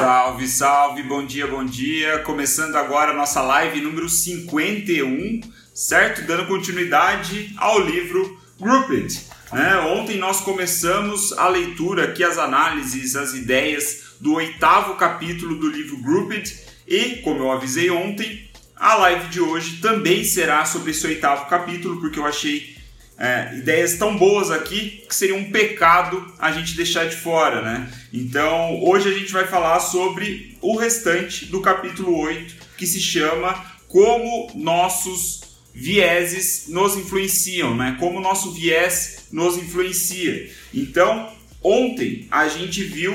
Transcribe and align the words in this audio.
Salve, 0.00 0.48
salve, 0.48 1.02
bom 1.02 1.26
dia, 1.26 1.46
bom 1.46 1.62
dia. 1.62 2.20
Começando 2.20 2.74
agora 2.76 3.10
a 3.10 3.14
nossa 3.14 3.42
live 3.42 3.82
número 3.82 4.08
51, 4.08 5.42
certo? 5.74 6.22
Dando 6.22 6.46
continuidade 6.46 7.52
ao 7.58 7.78
livro 7.78 8.40
Grouped. 8.58 9.26
Né? 9.52 9.76
Ontem 9.80 10.16
nós 10.16 10.40
começamos 10.40 11.34
a 11.34 11.48
leitura 11.48 12.04
aqui, 12.04 12.24
as 12.24 12.38
análises, 12.38 13.14
as 13.14 13.34
ideias 13.34 14.14
do 14.18 14.32
oitavo 14.32 14.94
capítulo 14.94 15.56
do 15.56 15.68
livro 15.68 15.98
Grouped 15.98 16.50
e, 16.88 17.16
como 17.16 17.40
eu 17.40 17.52
avisei 17.52 17.90
ontem, 17.90 18.48
a 18.74 18.94
live 18.94 19.28
de 19.28 19.42
hoje 19.42 19.82
também 19.82 20.24
será 20.24 20.64
sobre 20.64 20.92
esse 20.92 21.06
oitavo 21.06 21.44
capítulo, 21.44 22.00
porque 22.00 22.18
eu 22.18 22.24
achei 22.24 22.74
é, 23.20 23.54
ideias 23.54 23.98
tão 23.98 24.16
boas 24.16 24.50
aqui 24.50 25.04
que 25.06 25.14
seria 25.14 25.34
um 25.34 25.50
pecado 25.50 26.32
a 26.38 26.50
gente 26.52 26.74
deixar 26.74 27.06
de 27.06 27.14
fora, 27.14 27.60
né? 27.60 27.92
Então, 28.10 28.82
hoje 28.82 29.10
a 29.10 29.12
gente 29.12 29.30
vai 29.30 29.46
falar 29.46 29.78
sobre 29.78 30.56
o 30.62 30.74
restante 30.74 31.44
do 31.44 31.60
capítulo 31.60 32.18
8, 32.18 32.54
que 32.78 32.86
se 32.86 32.98
chama 32.98 33.62
Como 33.86 34.50
Nossos 34.54 35.58
Vieses 35.74 36.64
Nos 36.68 36.96
Influenciam, 36.96 37.76
né? 37.76 37.94
Como 38.00 38.20
nosso 38.20 38.52
viés 38.52 39.26
nos 39.30 39.58
influencia. 39.58 40.50
Então, 40.72 41.30
ontem 41.62 42.26
a 42.30 42.48
gente 42.48 42.82
viu 42.84 43.14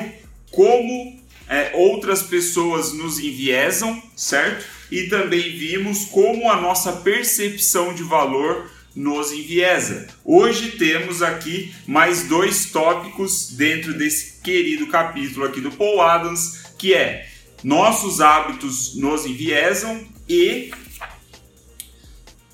como 0.52 1.20
é, 1.50 1.72
outras 1.74 2.22
pessoas 2.22 2.94
nos 2.94 3.18
enviesam, 3.18 4.00
certo? 4.16 4.66
E 4.92 5.08
também 5.08 5.58
vimos 5.58 6.06
como 6.06 6.50
a 6.50 6.62
nossa 6.62 6.94
percepção 6.94 7.92
de 7.96 8.04
valor 8.04 8.70
nos 8.96 9.32
enviesa. 9.32 10.08
Hoje 10.24 10.72
temos 10.72 11.22
aqui 11.22 11.74
mais 11.86 12.24
dois 12.28 12.72
tópicos 12.72 13.52
dentro 13.52 13.94
desse 13.94 14.42
querido 14.42 14.88
capítulo 14.88 15.46
aqui 15.46 15.60
do 15.60 15.72
Paul 15.72 16.02
Adams, 16.02 16.64
que 16.78 16.94
é 16.94 17.28
nossos 17.64 18.22
hábitos 18.22 18.96
nos 18.96 19.26
enviesam 19.26 20.06
e 20.30 20.72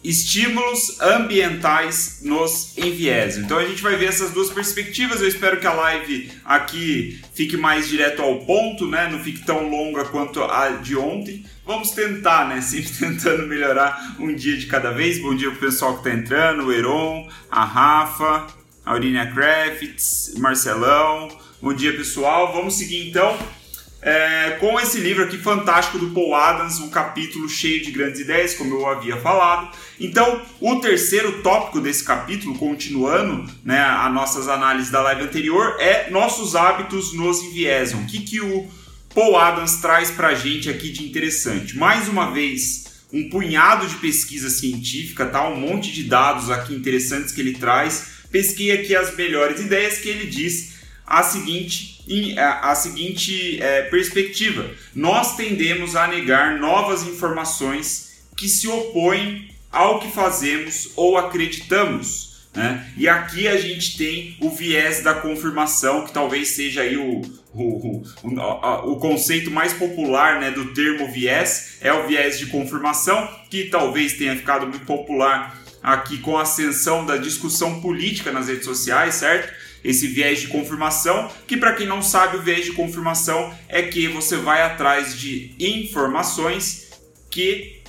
estímulos 0.03 0.99
ambientais 0.99 2.21
nos 2.23 2.77
enviesam. 2.77 3.43
Então 3.43 3.57
a 3.57 3.65
gente 3.65 3.81
vai 3.81 3.95
ver 3.95 4.05
essas 4.05 4.31
duas 4.31 4.49
perspectivas. 4.49 5.21
Eu 5.21 5.27
espero 5.27 5.59
que 5.59 5.67
a 5.67 5.73
live 5.73 6.31
aqui 6.43 7.21
fique 7.33 7.55
mais 7.55 7.87
direto 7.87 8.21
ao 8.21 8.39
ponto, 8.39 8.87
né? 8.87 9.09
Não 9.11 9.19
fique 9.19 9.45
tão 9.45 9.69
longa 9.69 10.05
quanto 10.05 10.43
a 10.43 10.69
de 10.69 10.97
ontem. 10.97 11.45
Vamos 11.65 11.91
tentar, 11.91 12.47
né? 12.47 12.61
Sempre 12.61 12.91
tentando 12.91 13.47
melhorar 13.47 14.15
um 14.19 14.33
dia 14.33 14.57
de 14.57 14.65
cada 14.65 14.91
vez. 14.91 15.21
Bom 15.21 15.35
dia 15.35 15.51
pro 15.51 15.59
pessoal 15.59 15.97
que 15.97 16.03
tá 16.03 16.11
entrando, 16.11 16.65
o 16.65 16.71
Heron, 16.71 17.29
a 17.49 17.63
Rafa, 17.63 18.47
a 18.85 18.91
Aurínia 18.91 19.31
Crafts, 19.31 20.33
Marcelão. 20.37 21.29
Bom 21.61 21.73
dia, 21.73 21.95
pessoal. 21.95 22.51
Vamos 22.53 22.75
seguir 22.75 23.09
então 23.09 23.37
é, 24.01 24.57
com 24.59 24.79
esse 24.79 24.99
livro 24.99 25.23
aqui 25.23 25.37
fantástico 25.37 25.99
do 25.99 26.09
Paul 26.09 26.33
Adams, 26.33 26.79
um 26.79 26.89
capítulo 26.89 27.47
cheio 27.47 27.83
de 27.83 27.91
grandes 27.91 28.19
ideias, 28.19 28.55
como 28.55 28.73
eu 28.73 28.87
havia 28.87 29.15
falado. 29.17 29.75
Então, 29.99 30.41
o 30.59 30.77
terceiro 30.77 31.43
tópico 31.43 31.79
desse 31.79 32.03
capítulo, 32.03 32.57
continuando 32.57 33.47
né, 33.63 33.79
as 33.79 34.11
nossas 34.11 34.47
análises 34.47 34.91
da 34.91 35.01
live 35.01 35.23
anterior, 35.23 35.75
é 35.79 36.09
nossos 36.09 36.55
hábitos 36.55 37.13
nos 37.13 37.43
enviesam. 37.43 38.01
O 38.01 38.07
que, 38.07 38.21
que 38.21 38.41
o 38.41 38.67
Paul 39.13 39.37
Adams 39.37 39.75
traz 39.75 40.09
para 40.09 40.29
a 40.29 40.35
gente 40.35 40.67
aqui 40.67 40.91
de 40.91 41.03
interessante? 41.03 41.77
Mais 41.77 42.07
uma 42.07 42.31
vez, 42.31 43.03
um 43.13 43.29
punhado 43.29 43.85
de 43.85 43.95
pesquisa 43.95 44.49
científica, 44.49 45.27
tá? 45.27 45.47
um 45.47 45.59
monte 45.59 45.91
de 45.91 46.05
dados 46.05 46.49
aqui 46.49 46.73
interessantes 46.73 47.31
que 47.31 47.41
ele 47.41 47.53
traz. 47.53 48.21
Pesquei 48.31 48.71
aqui 48.71 48.95
as 48.95 49.15
melhores 49.15 49.59
ideias 49.59 49.99
que 49.99 50.09
ele 50.09 50.25
diz 50.25 50.70
a 51.11 51.23
seguinte, 51.23 51.99
a, 52.37 52.73
seguinte 52.73 53.61
é, 53.61 53.81
perspectiva: 53.83 54.65
nós 54.95 55.35
tendemos 55.35 55.93
a 55.95 56.07
negar 56.07 56.57
novas 56.57 57.03
informações 57.03 58.23
que 58.37 58.47
se 58.47 58.67
opõem 58.69 59.49
ao 59.69 59.99
que 59.99 60.09
fazemos 60.09 60.89
ou 60.95 61.17
acreditamos. 61.17 62.31
Né? 62.53 62.93
E 62.97 63.07
aqui 63.07 63.47
a 63.47 63.57
gente 63.57 63.97
tem 63.97 64.37
o 64.41 64.49
viés 64.49 65.03
da 65.03 65.13
confirmação, 65.13 66.05
que 66.05 66.13
talvez 66.13 66.49
seja 66.49 66.81
aí 66.81 66.97
o, 66.97 67.21
o, 67.53 68.03
o, 68.23 68.91
o, 68.91 68.95
conceito 68.97 69.49
mais 69.51 69.73
popular 69.73 70.39
né, 70.39 70.51
do 70.51 70.73
termo 70.73 71.09
viés, 71.11 71.77
é 71.81 71.93
o 71.93 72.07
viés 72.07 72.39
de 72.39 72.47
confirmação, 72.47 73.29
que 73.49 73.65
talvez 73.65 74.13
tenha 74.13 74.35
ficado 74.35 74.67
muito 74.67 74.85
popular 74.85 75.61
aqui 75.81 76.17
com 76.19 76.37
a 76.37 76.43
ascensão 76.43 77.05
da 77.05 77.17
discussão 77.17 77.81
política 77.81 78.31
nas 78.31 78.47
redes 78.47 78.65
sociais, 78.65 79.15
certo? 79.15 79.60
Esse 79.83 80.07
viés 80.07 80.41
de 80.41 80.47
confirmação, 80.47 81.29
que 81.47 81.57
para 81.57 81.73
quem 81.73 81.87
não 81.87 82.01
sabe, 82.01 82.37
o 82.37 82.41
viés 82.41 82.65
de 82.65 82.73
confirmação 82.73 83.53
é 83.67 83.81
que 83.81 84.07
você 84.07 84.37
vai 84.37 84.61
atrás 84.61 85.17
de 85.17 85.55
informações 85.59 86.89
que 87.29 87.81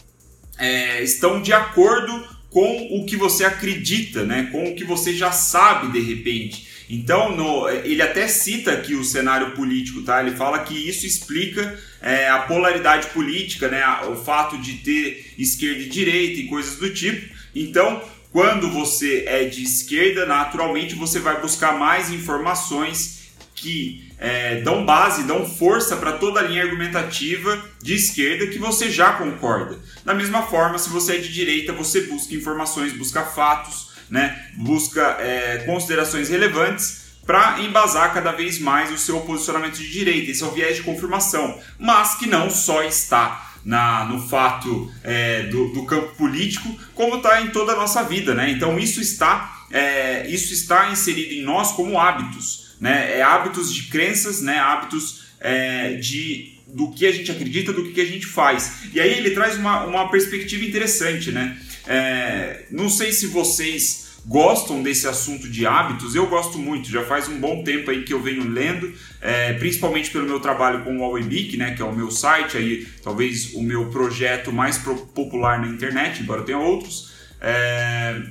é, 0.58 1.02
estão 1.02 1.42
de 1.42 1.52
acordo 1.52 2.32
com 2.50 3.00
o 3.00 3.06
que 3.06 3.16
você 3.16 3.44
acredita, 3.44 4.24
né? 4.24 4.48
com 4.52 4.70
o 4.70 4.74
que 4.74 4.84
você 4.84 5.14
já 5.14 5.32
sabe 5.32 5.92
de 5.92 6.00
repente. 6.00 6.72
Então, 6.88 7.34
no, 7.34 7.68
ele 7.70 8.02
até 8.02 8.28
cita 8.28 8.72
aqui 8.72 8.94
o 8.94 9.02
cenário 9.02 9.52
político, 9.52 10.02
tá? 10.02 10.20
Ele 10.20 10.36
fala 10.36 10.58
que 10.58 10.74
isso 10.74 11.06
explica 11.06 11.78
é, 12.02 12.28
a 12.28 12.40
polaridade 12.40 13.06
política, 13.08 13.68
né? 13.68 13.82
O 14.10 14.16
fato 14.16 14.58
de 14.58 14.74
ter 14.74 15.32
esquerda 15.38 15.80
e 15.80 15.88
direita 15.88 16.40
e 16.40 16.48
coisas 16.48 16.76
do 16.76 16.92
tipo. 16.92 17.34
Então, 17.54 18.02
quando 18.32 18.70
você 18.70 19.24
é 19.26 19.44
de 19.44 19.62
esquerda, 19.62 20.24
naturalmente 20.24 20.94
você 20.94 21.20
vai 21.20 21.40
buscar 21.40 21.78
mais 21.78 22.10
informações 22.10 23.22
que 23.54 24.10
é, 24.18 24.60
dão 24.62 24.86
base, 24.86 25.24
dão 25.24 25.46
força 25.46 25.96
para 25.96 26.12
toda 26.12 26.40
a 26.40 26.42
linha 26.42 26.62
argumentativa 26.62 27.62
de 27.82 27.94
esquerda 27.94 28.46
que 28.46 28.58
você 28.58 28.90
já 28.90 29.12
concorda. 29.12 29.78
Da 30.04 30.14
mesma 30.14 30.42
forma, 30.44 30.78
se 30.78 30.88
você 30.88 31.16
é 31.16 31.18
de 31.18 31.32
direita, 31.32 31.72
você 31.72 32.02
busca 32.02 32.34
informações, 32.34 32.92
busca 32.92 33.22
fatos, 33.22 33.90
né? 34.08 34.46
busca 34.56 35.16
é, 35.20 35.58
considerações 35.66 36.28
relevantes 36.28 37.02
para 37.26 37.60
embasar 37.60 38.12
cada 38.14 38.32
vez 38.32 38.58
mais 38.58 38.90
o 38.90 38.98
seu 38.98 39.20
posicionamento 39.20 39.76
de 39.76 39.90
direita. 39.90 40.30
Esse 40.30 40.42
é 40.42 40.46
o 40.46 40.50
viés 40.50 40.76
de 40.76 40.82
confirmação, 40.82 41.60
mas 41.78 42.14
que 42.14 42.26
não 42.26 42.48
só 42.48 42.82
está 42.82 43.51
na, 43.64 44.04
no 44.04 44.20
fato 44.28 44.90
é, 45.02 45.44
do, 45.44 45.68
do, 45.68 45.84
campo 45.84 46.14
político, 46.16 46.68
como 46.94 47.16
está 47.16 47.42
em 47.42 47.50
toda 47.50 47.72
a 47.72 47.76
nossa 47.76 48.02
vida. 48.02 48.34
Né? 48.34 48.50
Então 48.50 48.78
isso 48.78 49.00
está, 49.00 49.66
é, 49.70 50.26
isso 50.28 50.52
está 50.52 50.90
inserido 50.90 51.34
em 51.34 51.42
nós 51.42 51.72
como 51.72 51.98
hábitos, 51.98 52.76
né? 52.80 53.18
é 53.18 53.22
hábitos 53.22 53.72
de 53.72 53.84
crenças, 53.84 54.42
né? 54.42 54.58
hábitos 54.58 55.22
é, 55.40 55.94
de, 55.94 56.58
do 56.66 56.90
que 56.90 57.06
a 57.06 57.12
gente 57.12 57.30
acredita, 57.30 57.72
do 57.72 57.90
que 57.90 58.00
a 58.00 58.06
gente 58.06 58.26
faz. 58.26 58.84
E 58.92 59.00
aí 59.00 59.12
ele 59.12 59.30
traz 59.30 59.56
uma, 59.56 59.84
uma 59.84 60.10
perspectiva 60.10 60.64
interessante. 60.64 61.30
Né? 61.30 61.56
É, 61.86 62.64
não 62.70 62.88
sei 62.88 63.12
se 63.12 63.26
vocês 63.26 64.11
gostam 64.26 64.82
desse 64.82 65.06
assunto 65.08 65.48
de 65.48 65.66
hábitos, 65.66 66.14
eu 66.14 66.26
gosto 66.26 66.58
muito. 66.58 66.88
Já 66.88 67.04
faz 67.04 67.28
um 67.28 67.38
bom 67.38 67.62
tempo 67.64 67.90
aí 67.90 68.04
que 68.04 68.12
eu 68.12 68.22
venho 68.22 68.48
lendo, 68.48 68.92
é, 69.20 69.52
principalmente 69.54 70.10
pelo 70.10 70.26
meu 70.26 70.40
trabalho 70.40 70.84
com 70.84 70.98
o 70.98 71.04
Awebic, 71.04 71.56
né, 71.56 71.74
que 71.74 71.82
é 71.82 71.84
o 71.84 71.94
meu 71.94 72.10
site, 72.10 72.56
aí 72.56 72.86
talvez 73.02 73.54
o 73.54 73.62
meu 73.62 73.86
projeto 73.90 74.52
mais 74.52 74.78
popular 74.78 75.60
na 75.60 75.68
internet, 75.68 76.22
embora 76.22 76.42
tenha 76.42 76.58
outros. 76.58 77.12
É, 77.40 78.22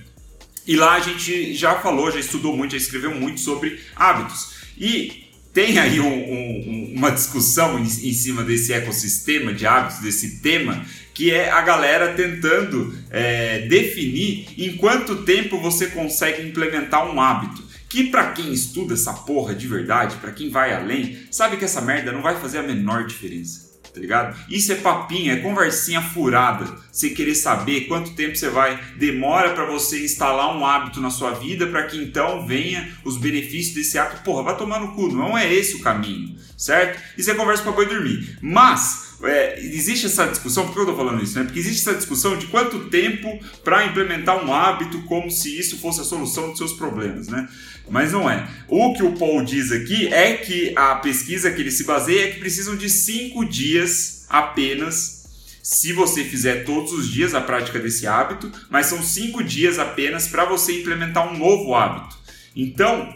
e 0.66 0.76
lá 0.76 0.94
a 0.94 1.00
gente 1.00 1.54
já 1.54 1.76
falou, 1.76 2.12
já 2.12 2.20
estudou 2.20 2.56
muito, 2.56 2.72
já 2.72 2.78
escreveu 2.78 3.14
muito 3.14 3.40
sobre 3.40 3.80
hábitos. 3.96 4.62
E 4.78 5.21
tem 5.54 5.78
aí 5.78 6.00
um, 6.00 6.08
um, 6.08 6.94
uma 6.96 7.12
discussão 7.12 7.78
em, 7.78 7.84
em, 7.84 8.14
cima 8.14 8.44
desse 8.44 8.72
ecossistema 8.72 9.54
de 9.54 9.66
hábitos, 9.66 10.00
desse 10.00 10.40
tema, 10.40 10.86
que 11.14 11.32
é 11.32 11.50
a 11.50 11.62
galera 11.62 12.14
tentando 12.14 12.96
é, 13.10 13.68
definir 13.68 14.48
em 14.58 14.78
quanto 14.78 15.24
tempo 15.24 15.60
você 15.60 15.88
consegue 15.88 16.48
implementar 16.48 17.06
um 17.14 17.20
hábito. 17.20 17.70
Que 17.90 18.06
para 18.06 18.32
quem 18.32 18.54
estuda 18.54 18.94
essa 18.94 19.12
porra 19.12 19.54
de 19.54 19.68
verdade, 19.68 20.16
para 20.16 20.32
quem 20.32 20.50
vai 20.50 20.74
além, 20.74 21.18
sabe 21.30 21.58
que 21.58 21.66
essa 21.66 21.82
merda 21.82 22.14
não 22.14 22.22
vai 22.22 22.40
fazer 22.40 22.60
a 22.60 22.64
menor 22.64 23.06
diferença 23.06 23.61
tá 23.94 24.00
ligado? 24.00 24.38
Isso 24.50 24.72
é 24.72 24.76
papinho, 24.76 25.32
é 25.32 25.38
conversinha 25.38 26.02
furada. 26.02 26.66
Você 26.92 27.10
querer 27.10 27.36
saber 27.36 27.82
quanto 27.82 28.12
tempo 28.12 28.36
você 28.36 28.50
vai 28.50 28.80
demora 28.98 29.52
para 29.52 29.66
você 29.66 30.04
instalar 30.04 30.56
um 30.56 30.66
hábito 30.66 31.00
na 31.02 31.10
sua 31.10 31.32
vida 31.32 31.68
para 31.68 31.84
que 31.84 31.98
então 31.98 32.46
venha 32.46 32.90
os 33.04 33.18
benefícios 33.18 33.76
desse 33.76 33.98
hábito. 33.98 34.24
Porra, 34.24 34.44
vai 34.44 34.58
tomar 34.58 34.80
no 34.80 34.94
cu, 34.94 35.08
não 35.14 35.38
é 35.38 35.52
esse 35.54 35.76
o 35.76 35.82
caminho, 35.82 36.36
certo? 36.58 37.02
Isso 37.18 37.30
é 37.30 37.34
conversa 37.34 37.64
para 37.64 37.72
boi 37.72 37.86
dormir. 37.86 38.38
Mas 38.42 39.12
é, 39.24 39.60
existe 39.60 40.08
essa 40.08 40.26
discussão, 40.26 40.66
por 40.66 40.74
que 40.74 40.80
eu 40.80 40.84
estou 40.84 40.98
falando 40.98 41.24
isso? 41.24 41.38
Né? 41.38 41.46
Porque 41.46 41.60
existe 41.60 41.88
essa 41.88 41.98
discussão 41.98 42.38
de 42.38 42.48
quanto 42.48 42.90
tempo 42.90 43.40
para 43.64 43.86
implementar 43.86 44.44
um 44.44 44.54
hábito 44.54 45.02
como 45.04 45.30
se 45.30 45.58
isso 45.58 45.78
fosse 45.78 46.02
a 46.02 46.04
solução 46.04 46.50
dos 46.50 46.58
seus 46.58 46.74
problemas, 46.74 47.28
né? 47.28 47.48
Mas 47.90 48.12
não 48.12 48.30
é. 48.30 48.48
O 48.68 48.94
que 48.94 49.04
o 49.04 49.14
Paul 49.14 49.44
diz 49.44 49.72
aqui 49.72 50.08
é 50.08 50.34
que 50.34 50.74
a 50.76 50.96
pesquisa 50.96 51.52
que 51.52 51.62
ele 51.62 51.72
se 51.72 51.84
baseia 51.84 52.28
é 52.28 52.32
que 52.32 52.40
precisam 52.40 52.76
de 52.76 52.90
cinco 52.90 53.44
dias 53.46 54.26
apenas 54.30 55.22
se 55.62 55.94
você 55.94 56.24
fizer 56.24 56.64
todos 56.64 56.92
os 56.92 57.10
dias 57.10 57.36
a 57.36 57.42
prática 57.42 57.80
desse 57.80 58.08
hábito, 58.08 58.52
mas 58.70 58.88
são 58.88 59.02
cinco 59.04 59.44
dias 59.44 59.78
apenas 59.78 60.28
para 60.28 60.46
você 60.46 60.80
implementar 60.80 61.32
um 61.32 61.38
novo 61.38 61.76
hábito. 61.76 62.18
Então, 62.56 63.14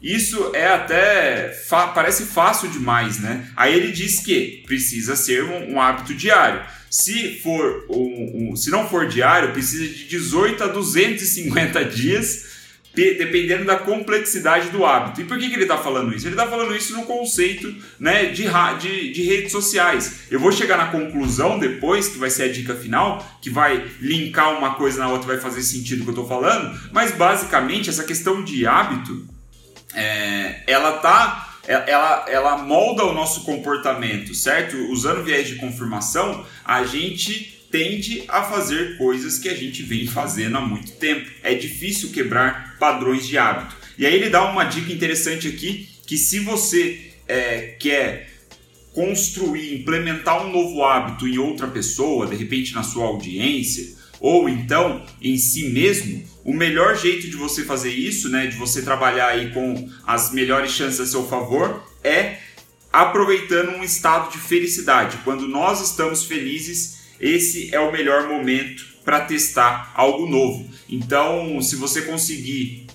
Isso 0.00 0.52
é 0.54 0.68
até 0.68 1.48
parece 1.92 2.26
fácil 2.26 2.68
demais, 2.70 3.18
né? 3.18 3.50
Aí 3.56 3.74
ele 3.74 3.90
diz 3.90 4.20
que 4.20 4.62
precisa 4.66 5.16
ser 5.16 5.42
um, 5.42 5.74
um 5.74 5.80
hábito 5.80 6.14
diário. 6.14 6.64
Se 6.88 7.40
for 7.40 7.84
um, 7.90 8.52
um, 8.52 8.56
se 8.56 8.70
não 8.70 8.88
for 8.88 9.08
diário, 9.08 9.52
precisa 9.52 9.86
de 9.88 10.04
18 10.08 10.64
a 10.64 10.66
250 10.68 11.84
dias 11.84 12.57
dependendo 12.94 13.64
da 13.64 13.76
complexidade 13.76 14.70
do 14.70 14.84
hábito. 14.84 15.20
E 15.20 15.24
por 15.24 15.38
que, 15.38 15.48
que 15.48 15.54
ele 15.54 15.62
está 15.62 15.78
falando 15.78 16.14
isso? 16.14 16.26
Ele 16.26 16.34
está 16.34 16.46
falando 16.46 16.74
isso 16.74 16.94
no 16.94 17.04
conceito 17.04 17.72
né, 17.98 18.26
de, 18.26 18.48
de, 18.80 19.12
de, 19.12 19.22
redes 19.22 19.52
sociais. 19.52 20.22
Eu 20.30 20.40
vou 20.40 20.50
chegar 20.50 20.76
na 20.76 20.86
conclusão 20.86 21.58
depois, 21.58 22.08
que 22.08 22.18
vai 22.18 22.30
ser 22.30 22.44
a 22.44 22.52
dica 22.52 22.74
final, 22.74 23.24
que 23.40 23.50
vai 23.50 23.88
linkar 24.00 24.58
uma 24.58 24.74
coisa 24.74 24.98
na 24.98 25.08
outra 25.08 25.28
vai 25.28 25.38
fazer 25.38 25.62
sentido 25.62 26.00
o 26.00 26.02
que 26.04 26.10
eu 26.10 26.22
estou 26.22 26.28
falando, 26.28 26.76
mas 26.92 27.12
basicamente 27.12 27.88
essa 27.88 28.02
questão 28.02 28.42
de 28.42 28.66
hábito, 28.66 29.26
é, 29.94 30.62
ela 30.66 30.92
tá 30.98 31.44
ela, 31.68 32.24
ela 32.26 32.56
molda 32.56 33.04
o 33.04 33.12
nosso 33.12 33.42
comportamento, 33.42 34.34
certo? 34.34 34.74
Usando 34.90 35.22
viés 35.22 35.46
de 35.46 35.56
confirmação, 35.56 36.46
a 36.64 36.82
gente 36.84 37.57
tende 37.70 38.24
a 38.28 38.42
fazer 38.42 38.96
coisas 38.96 39.38
que 39.38 39.48
a 39.48 39.54
gente 39.54 39.82
vem 39.82 40.06
fazendo 40.06 40.56
há 40.56 40.60
muito 40.60 40.92
tempo. 40.92 41.30
É 41.42 41.54
difícil 41.54 42.10
quebrar 42.10 42.76
padrões 42.78 43.26
de 43.26 43.36
hábito. 43.36 43.76
E 43.96 44.06
aí 44.06 44.14
ele 44.14 44.30
dá 44.30 44.50
uma 44.50 44.64
dica 44.64 44.92
interessante 44.92 45.48
aqui 45.48 45.88
que 46.06 46.16
se 46.16 46.38
você 46.40 47.12
é, 47.26 47.76
quer 47.78 48.30
construir, 48.92 49.74
implementar 49.80 50.44
um 50.44 50.50
novo 50.50 50.82
hábito 50.84 51.28
em 51.28 51.38
outra 51.38 51.66
pessoa, 51.66 52.26
de 52.26 52.34
repente 52.34 52.74
na 52.74 52.82
sua 52.82 53.06
audiência, 53.06 53.96
ou 54.18 54.48
então 54.48 55.04
em 55.20 55.36
si 55.36 55.68
mesmo, 55.68 56.24
o 56.44 56.52
melhor 56.52 56.96
jeito 56.96 57.28
de 57.28 57.36
você 57.36 57.64
fazer 57.64 57.92
isso, 57.92 58.28
né, 58.28 58.46
de 58.46 58.56
você 58.56 58.82
trabalhar 58.82 59.28
aí 59.28 59.50
com 59.52 59.88
as 60.06 60.32
melhores 60.32 60.72
chances 60.72 60.98
a 60.98 61.06
seu 61.06 61.28
favor, 61.28 61.86
é 62.02 62.38
aproveitando 62.92 63.76
um 63.76 63.84
estado 63.84 64.32
de 64.32 64.38
felicidade. 64.38 65.18
Quando 65.24 65.46
nós 65.46 65.80
estamos 65.80 66.24
felizes, 66.24 66.98
esse 67.20 67.74
é 67.74 67.80
o 67.80 67.92
melhor 67.92 68.28
momento 68.28 68.86
para 69.04 69.20
testar 69.20 69.92
algo 69.94 70.26
novo. 70.26 70.68
Então, 70.88 71.60
se 71.62 71.76
você 71.76 72.02
conseguir. 72.02 72.86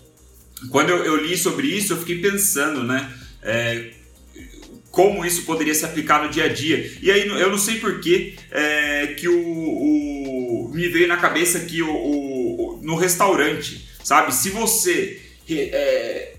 Quando 0.70 0.90
eu, 0.90 1.04
eu, 1.04 1.16
li 1.18 1.36
sobre 1.36 1.68
isso, 1.68 1.94
eu 1.94 1.98
fiquei 1.98 2.22
pensando, 2.22 2.84
né? 2.84 3.12
É, 3.42 3.92
como 4.92 5.26
isso 5.26 5.42
poderia 5.44 5.74
se 5.74 5.84
aplicar 5.84 6.24
no 6.24 6.30
dia 6.30 6.46
a 6.46 6.48
dia. 6.48 6.98
E 7.02 7.10
aí 7.10 7.28
eu 7.28 7.50
não 7.50 7.58
sei 7.58 7.80
porquê 7.80 8.36
é, 8.52 9.08
que 9.08 9.28
o, 9.28 9.40
o, 9.40 10.72
me 10.72 10.88
veio 10.88 11.08
na 11.08 11.18
cabeça 11.18 11.60
que 11.62 11.82
o, 11.82 11.90
o, 11.90 12.80
no 12.82 12.96
restaurante, 12.96 13.90
sabe? 14.04 14.34
Se 14.34 14.52
você 14.52 15.20
é, 15.50 16.33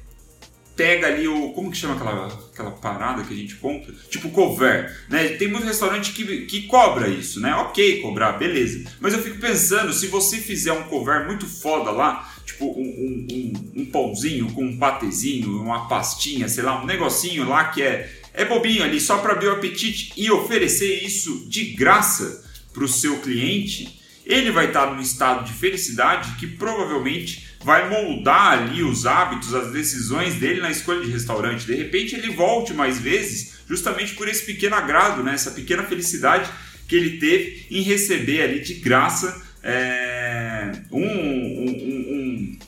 pega 0.77 1.07
ali 1.07 1.27
o. 1.27 1.51
Como 1.51 1.71
que 1.71 1.77
chama 1.77 1.95
aquela, 1.95 2.27
aquela 2.53 2.71
parada 2.73 3.23
que 3.23 3.33
a 3.33 3.37
gente 3.37 3.57
compra? 3.57 3.93
Tipo 4.09 4.31
cover, 4.31 4.93
né? 5.09 5.29
Tem 5.29 5.49
muito 5.49 5.67
restaurante 5.67 6.13
que, 6.13 6.43
que 6.47 6.63
cobra 6.63 7.09
isso, 7.09 7.41
né? 7.41 7.55
Ok, 7.57 8.01
cobrar, 8.01 8.33
beleza. 8.33 8.85
Mas 9.01 9.13
eu 9.13 9.23
fico 9.23 9.39
pensando, 9.39 9.93
se 9.93 10.07
você 10.09 10.39
fizer 10.39 10.73
um 10.73 10.85
cover 10.85 11.27
muito 11.27 11.47
foda 11.47 11.91
lá, 11.91 12.33
tipo 12.45 12.67
um, 12.67 12.83
um, 12.83 13.27
um, 13.31 13.83
um 13.83 13.87
pãozinho 13.87 14.53
com 14.53 14.65
um 14.65 14.77
patezinho, 14.77 15.63
uma 15.63 15.89
pastinha, 15.89 16.49
sei 16.49 16.65
lá, 16.65 16.83
um 16.83 16.87
negocinho 16.87 17.49
lá 17.49 17.65
que 17.69 17.83
é, 17.83 18.11
é 18.33 18.45
bobinho 18.45 18.83
ali, 18.83 19.01
só 19.01 19.19
para 19.19 19.33
abrir 19.33 19.49
o 19.49 19.53
apetite 19.53 20.13
e 20.17 20.31
oferecer 20.31 21.05
isso 21.05 21.49
de 21.49 21.73
graça 21.73 22.45
para 22.73 22.85
o 22.85 22.89
seu 22.89 23.21
cliente, 23.21 24.01
ele 24.27 24.51
vai 24.51 24.67
estar 24.67 24.93
num 24.93 25.01
estado 25.01 25.45
de 25.45 25.53
felicidade 25.53 26.35
que 26.37 26.47
provavelmente 26.47 27.44
vai 27.65 27.89
moldar 27.89 28.53
ali 28.53 28.83
os 28.83 29.07
hábitos, 29.07 29.55
as 29.55 29.73
decisões 29.73 30.35
dele 30.35 30.61
na 30.61 30.71
escolha 30.71 31.01
de 31.01 31.11
restaurante. 31.11 31.67
De 31.67 31.75
repente 31.75 32.15
ele 32.15 32.31
volte 32.31 32.75
mais 32.75 32.99
vezes, 32.99 33.55
justamente 33.67 34.15
por 34.15 34.29
esse 34.29 34.45
pequeno 34.45 34.77
agrado, 34.77 35.23
né? 35.23 35.33
essa 35.33 35.51
pequena 35.51 35.83
felicidade 35.83 36.51
que 36.87 36.95
ele 36.95 37.17
teve 37.17 37.67
em 37.71 37.81
receber 37.81 38.43
ali 38.43 38.61
de 38.61 38.75
graça 38.75 39.43
é, 39.63 40.73
um, 40.93 41.01
um, 41.01 41.71
um, 41.71 42.59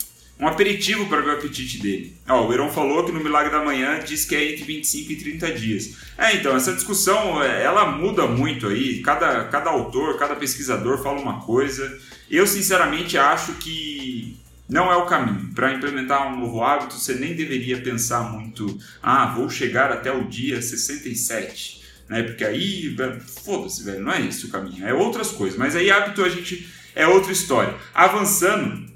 um, 0.41 0.49
aperitivo 0.49 1.05
para 1.11 1.23
o 1.23 1.31
apetite 1.31 1.79
dele. 1.79 2.15
Ó, 2.27 2.47
o 2.47 2.53
Heron 2.55 2.71
falou 2.71 3.05
que 3.05 3.13
no 3.13 3.23
Milagre 3.23 3.53
da 3.53 3.63
Manhã 3.63 4.01
diz 4.03 4.25
que 4.25 4.35
é 4.35 4.51
entre 4.51 4.65
25 4.65 5.13
e 5.13 5.17
30 5.17 5.53
dias. 5.53 5.95
É, 6.17 6.35
então, 6.35 6.57
essa 6.57 6.73
discussão 6.73 7.43
ela 7.43 7.85
muda 7.93 8.27
muito 8.27 8.67
aí, 8.67 9.03
cada, 9.03 9.45
cada 9.45 9.69
autor, 9.69 10.19
cada 10.19 10.35
pesquisador 10.35 11.03
fala 11.03 11.21
uma 11.21 11.43
coisa. 11.43 11.99
Eu 12.31 12.47
sinceramente 12.47 13.19
acho 13.19 13.53
que 13.57 14.39
não 14.69 14.91
é 14.91 14.97
o 14.97 15.07
caminho. 15.07 15.53
Para 15.55 15.73
implementar 15.73 16.33
um 16.33 16.41
novo 16.41 16.63
hábito, 16.63 16.95
você 16.95 17.15
nem 17.15 17.35
deveria 17.35 17.81
pensar 17.81 18.33
muito, 18.33 18.79
ah, 19.03 19.27
vou 19.35 19.49
chegar 19.49 19.93
até 19.93 20.11
o 20.13 20.25
dia 20.25 20.61
67, 20.61 21.83
né? 22.09 22.23
Porque 22.23 22.45
aí, 22.45 22.97
foda-se, 23.45 23.85
velho, 23.85 24.01
não 24.01 24.13
é 24.13 24.27
esse 24.27 24.47
o 24.47 24.51
caminho, 24.51 24.87
é 24.87 24.93
outras 24.93 25.31
coisas. 25.31 25.59
Mas 25.59 25.77
aí 25.77 25.91
hábito 25.91 26.25
a 26.25 26.29
gente 26.29 26.69
é 26.95 27.07
outra 27.07 27.33
história. 27.33 27.75
Avançando, 27.95 28.87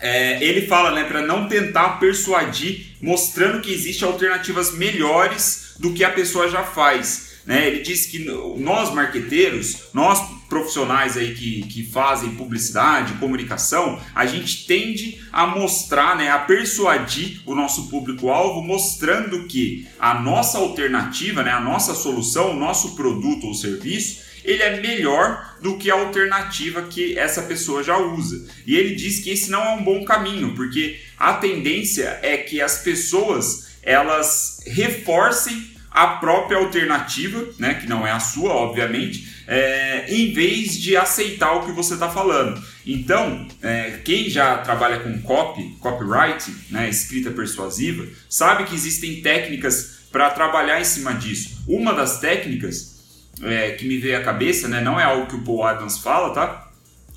é, 0.00 0.42
ele 0.42 0.66
fala, 0.66 0.92
né, 0.92 1.04
para 1.04 1.22
não 1.22 1.48
tentar 1.48 1.98
persuadir, 1.98 2.96
mostrando 3.00 3.60
que 3.60 3.72
existem 3.72 4.08
alternativas 4.08 4.74
melhores 4.74 5.74
do 5.78 5.92
que 5.92 6.04
a 6.04 6.10
pessoa 6.10 6.48
já 6.48 6.62
faz. 6.62 7.29
Né? 7.46 7.66
Ele 7.66 7.80
diz 7.80 8.06
que 8.06 8.18
nós 8.58 8.94
marqueteiros, 8.94 9.88
nós 9.92 10.20
profissionais 10.48 11.16
aí 11.16 11.34
que, 11.34 11.62
que 11.62 11.84
fazem 11.84 12.34
publicidade, 12.34 13.14
comunicação, 13.14 14.00
a 14.14 14.26
gente 14.26 14.66
tende 14.66 15.20
a 15.32 15.46
mostrar, 15.46 16.16
né, 16.16 16.28
a 16.28 16.40
persuadir 16.40 17.40
o 17.46 17.54
nosso 17.54 17.88
público-alvo, 17.88 18.60
mostrando 18.60 19.44
que 19.46 19.86
a 19.98 20.14
nossa 20.14 20.58
alternativa, 20.58 21.44
né, 21.44 21.52
a 21.52 21.60
nossa 21.60 21.94
solução, 21.94 22.50
o 22.50 22.56
nosso 22.56 22.96
produto 22.96 23.46
ou 23.46 23.54
serviço, 23.54 24.28
ele 24.44 24.62
é 24.62 24.80
melhor 24.80 25.56
do 25.60 25.76
que 25.76 25.90
a 25.90 25.94
alternativa 25.94 26.82
que 26.82 27.16
essa 27.16 27.42
pessoa 27.42 27.82
já 27.82 27.98
usa. 27.98 28.48
E 28.66 28.74
ele 28.74 28.94
diz 28.94 29.20
que 29.20 29.30
esse 29.30 29.50
não 29.50 29.62
é 29.62 29.70
um 29.74 29.84
bom 29.84 30.04
caminho, 30.04 30.54
porque 30.54 30.98
a 31.18 31.34
tendência 31.34 32.18
é 32.22 32.36
que 32.38 32.60
as 32.60 32.78
pessoas 32.78 33.70
elas 33.82 34.60
reforcem 34.66 35.70
a 35.90 36.06
própria 36.06 36.58
alternativa, 36.58 37.44
né, 37.58 37.74
que 37.74 37.88
não 37.88 38.06
é 38.06 38.12
a 38.12 38.20
sua, 38.20 38.52
obviamente, 38.52 39.42
é, 39.46 40.06
em 40.08 40.32
vez 40.32 40.80
de 40.80 40.96
aceitar 40.96 41.52
o 41.54 41.66
que 41.66 41.72
você 41.72 41.94
está 41.94 42.08
falando. 42.08 42.62
Então, 42.86 43.46
é, 43.60 44.00
quem 44.04 44.30
já 44.30 44.58
trabalha 44.58 45.00
com 45.00 45.20
copy, 45.20 45.76
copyright, 45.80 46.54
né, 46.70 46.88
escrita 46.88 47.30
persuasiva, 47.30 48.06
sabe 48.28 48.64
que 48.64 48.74
existem 48.74 49.20
técnicas 49.20 50.00
para 50.12 50.30
trabalhar 50.30 50.80
em 50.80 50.84
cima 50.84 51.12
disso. 51.14 51.64
Uma 51.66 51.92
das 51.92 52.20
técnicas 52.20 53.00
é, 53.42 53.72
que 53.72 53.86
me 53.86 53.98
veio 53.98 54.18
à 54.18 54.22
cabeça, 54.22 54.68
né, 54.68 54.80
não 54.80 54.98
é 54.98 55.04
algo 55.04 55.26
que 55.26 55.34
o 55.36 55.42
Paul 55.42 55.64
Adams 55.64 55.98
fala, 55.98 56.32
tá? 56.32 56.70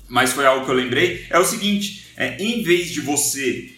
Mas 0.08 0.32
foi 0.32 0.46
algo 0.46 0.64
que 0.64 0.70
eu 0.70 0.76
lembrei, 0.76 1.26
é 1.30 1.38
o 1.38 1.44
seguinte: 1.44 2.06
é, 2.16 2.36
em 2.42 2.62
vez 2.62 2.90
de 2.90 3.00
você 3.00 3.73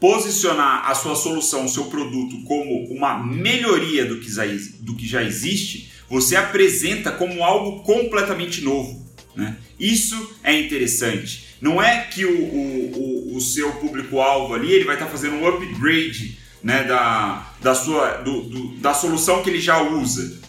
posicionar 0.00 0.90
a 0.90 0.94
sua 0.94 1.14
solução, 1.14 1.66
o 1.66 1.68
seu 1.68 1.84
produto 1.84 2.42
como 2.44 2.86
uma 2.86 3.22
melhoria 3.22 4.06
do 4.06 4.18
que 4.18 4.30
já, 5.06 5.22
existe, 5.22 5.92
você 6.08 6.34
apresenta 6.34 7.12
como 7.12 7.44
algo 7.44 7.82
completamente 7.82 8.62
novo. 8.62 9.06
Né? 9.36 9.56
Isso 9.78 10.34
é 10.42 10.58
interessante. 10.58 11.50
Não 11.60 11.80
é 11.80 12.00
que 12.00 12.24
o, 12.24 12.42
o, 12.42 13.36
o 13.36 13.40
seu 13.40 13.72
público-alvo 13.74 14.54
ali 14.54 14.72
ele 14.72 14.84
vai 14.84 14.94
estar 14.94 15.06
tá 15.06 15.12
fazendo 15.12 15.36
um 15.36 15.46
upgrade 15.46 16.38
né, 16.62 16.84
da, 16.84 17.52
da, 17.60 17.74
sua, 17.74 18.16
do, 18.16 18.42
do, 18.42 18.68
da 18.76 18.94
solução 18.94 19.42
que 19.42 19.50
ele 19.50 19.60
já 19.60 19.80
usa 19.82 20.40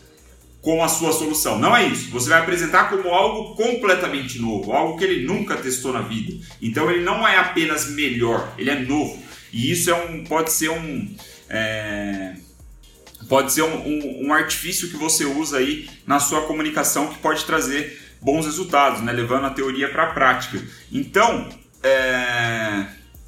com 0.61 0.83
a 0.83 0.87
sua 0.87 1.11
solução. 1.11 1.57
Não 1.59 1.75
é 1.75 1.87
isso. 1.87 2.09
Você 2.11 2.29
vai 2.29 2.39
apresentar 2.39 2.89
como 2.89 3.09
algo 3.09 3.55
completamente 3.55 4.39
novo, 4.39 4.71
algo 4.71 4.97
que 4.97 5.03
ele 5.03 5.25
nunca 5.25 5.57
testou 5.57 5.91
na 5.91 6.01
vida. 6.01 6.33
Então 6.61 6.89
ele 6.89 7.03
não 7.03 7.27
é 7.27 7.37
apenas 7.37 7.89
melhor, 7.89 8.53
ele 8.57 8.69
é 8.69 8.79
novo. 8.79 9.20
E 9.51 9.71
isso 9.71 9.89
é 9.89 9.95
um, 9.95 10.23
pode 10.23 10.51
ser 10.51 10.69
um. 10.69 11.15
É, 11.49 12.33
pode 13.27 13.51
ser 13.51 13.63
um, 13.63 13.75
um, 13.75 14.27
um, 14.27 14.33
artifício 14.33 14.89
que 14.89 14.97
você 14.97 15.25
usa 15.25 15.57
aí 15.57 15.89
na 16.07 16.19
sua 16.19 16.41
comunicação 16.43 17.07
que 17.07 17.19
pode 17.19 17.45
trazer 17.45 17.99
bons 18.21 18.45
resultados, 18.45 19.01
né? 19.01 19.11
levando 19.11 19.45
a 19.45 19.49
teoria 19.49 19.89
para 19.89 20.03
a 20.03 20.13
prática. 20.13 20.61
Então, 20.91 21.49
é, 21.83 22.85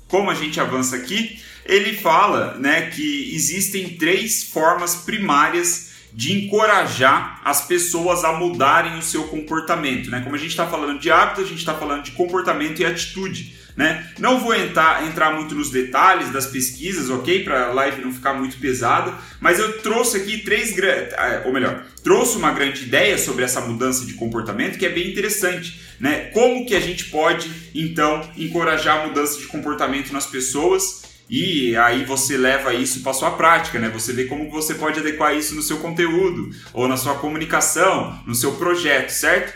como 0.08 0.30
a 0.30 0.36
gente 0.36 0.60
avança 0.60 0.96
aqui, 0.96 1.40
ele 1.66 1.98
fala 1.98 2.58
né, 2.60 2.90
que 2.90 3.34
existem 3.34 3.98
três 3.98 4.44
formas 4.44 4.96
primárias 4.96 5.92
de 6.14 6.46
encorajar 6.46 7.42
as 7.44 7.66
pessoas 7.66 8.24
a 8.24 8.34
mudarem 8.34 9.00
o 9.00 9.02
seu 9.02 9.24
comportamento. 9.28 10.12
Né? 10.12 10.22
Como 10.22 10.36
a 10.36 10.38
gente 10.38 10.52
está 10.52 10.68
falando 10.68 11.00
de 11.00 11.10
hábito, 11.10 11.42
a 11.42 11.46
gente 11.46 11.58
está 11.58 11.74
falando 11.74 12.04
de 12.04 12.12
comportamento 12.12 12.80
e 12.80 12.86
atitude. 12.86 13.58
Né? 13.76 14.08
Não 14.20 14.40
vou 14.40 14.54
entrar, 14.54 15.06
entrar 15.08 15.34
muito 15.34 15.56
nos 15.56 15.72
detalhes 15.72 16.32
das 16.32 16.46
pesquisas, 16.46 17.10
ok? 17.10 17.44
Para 17.44 17.68
a 17.70 17.74
live 17.74 18.04
não 18.04 18.14
ficar 18.14 18.34
muito 18.34 18.58
pesada, 18.58 19.14
mas 19.40 19.58
eu 19.58 19.80
trouxe 19.82 20.18
aqui 20.18 20.40
três, 20.40 20.76
ah, 21.18 21.42
ou 21.46 21.52
melhor, 21.52 21.84
trouxe 22.04 22.38
uma 22.38 22.52
grande 22.52 22.84
ideia 22.84 23.18
sobre 23.18 23.44
essa 23.44 23.62
mudança 23.62 24.06
de 24.06 24.14
comportamento 24.14 24.78
que 24.78 24.86
é 24.86 24.90
bem 24.90 25.10
interessante, 25.10 25.82
né? 26.00 26.30
Como 26.34 26.68
que 26.68 26.76
a 26.76 26.80
gente 26.80 27.06
pode 27.06 27.50
então 27.74 28.22
encorajar 28.38 29.02
a 29.02 29.08
mudança 29.08 29.40
de 29.40 29.48
comportamento 29.48 30.14
nas 30.14 30.28
pessoas? 30.28 31.14
e 31.30 31.76
aí 31.78 32.04
você 32.04 32.38
leva 32.38 32.74
isso 32.74 33.02
para 33.02 33.14
sua 33.14 33.32
prática, 33.32 33.80
né? 33.80 33.90
Você 33.90 34.14
vê 34.14 34.26
como 34.26 34.52
você 34.52 34.76
pode 34.76 35.00
adequar 35.00 35.36
isso 35.36 35.56
no 35.56 35.62
seu 35.62 35.78
conteúdo 35.78 36.52
ou 36.74 36.88
na 36.88 36.98
sua 36.98 37.16
comunicação, 37.16 38.22
no 38.28 38.36
seu 38.36 38.54
projeto, 38.54 39.10
certo? 39.10 39.54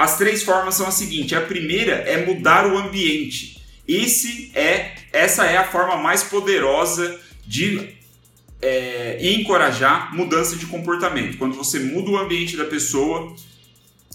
As 0.00 0.16
três 0.16 0.42
formas 0.42 0.76
são 0.76 0.86
as 0.86 0.94
seguintes: 0.94 1.36
a 1.36 1.42
primeira 1.42 1.92
é 1.92 2.24
mudar 2.24 2.66
o 2.66 2.78
ambiente. 2.78 3.60
Esse 3.86 4.50
é, 4.54 4.94
essa 5.12 5.44
é 5.44 5.58
a 5.58 5.70
forma 5.70 5.98
mais 5.98 6.22
poderosa 6.22 7.20
de 7.46 7.86
é, 8.62 9.18
encorajar 9.20 10.16
mudança 10.16 10.56
de 10.56 10.64
comportamento. 10.64 11.36
Quando 11.36 11.54
você 11.54 11.78
muda 11.80 12.12
o 12.12 12.16
ambiente 12.16 12.56
da 12.56 12.64
pessoa, 12.64 13.36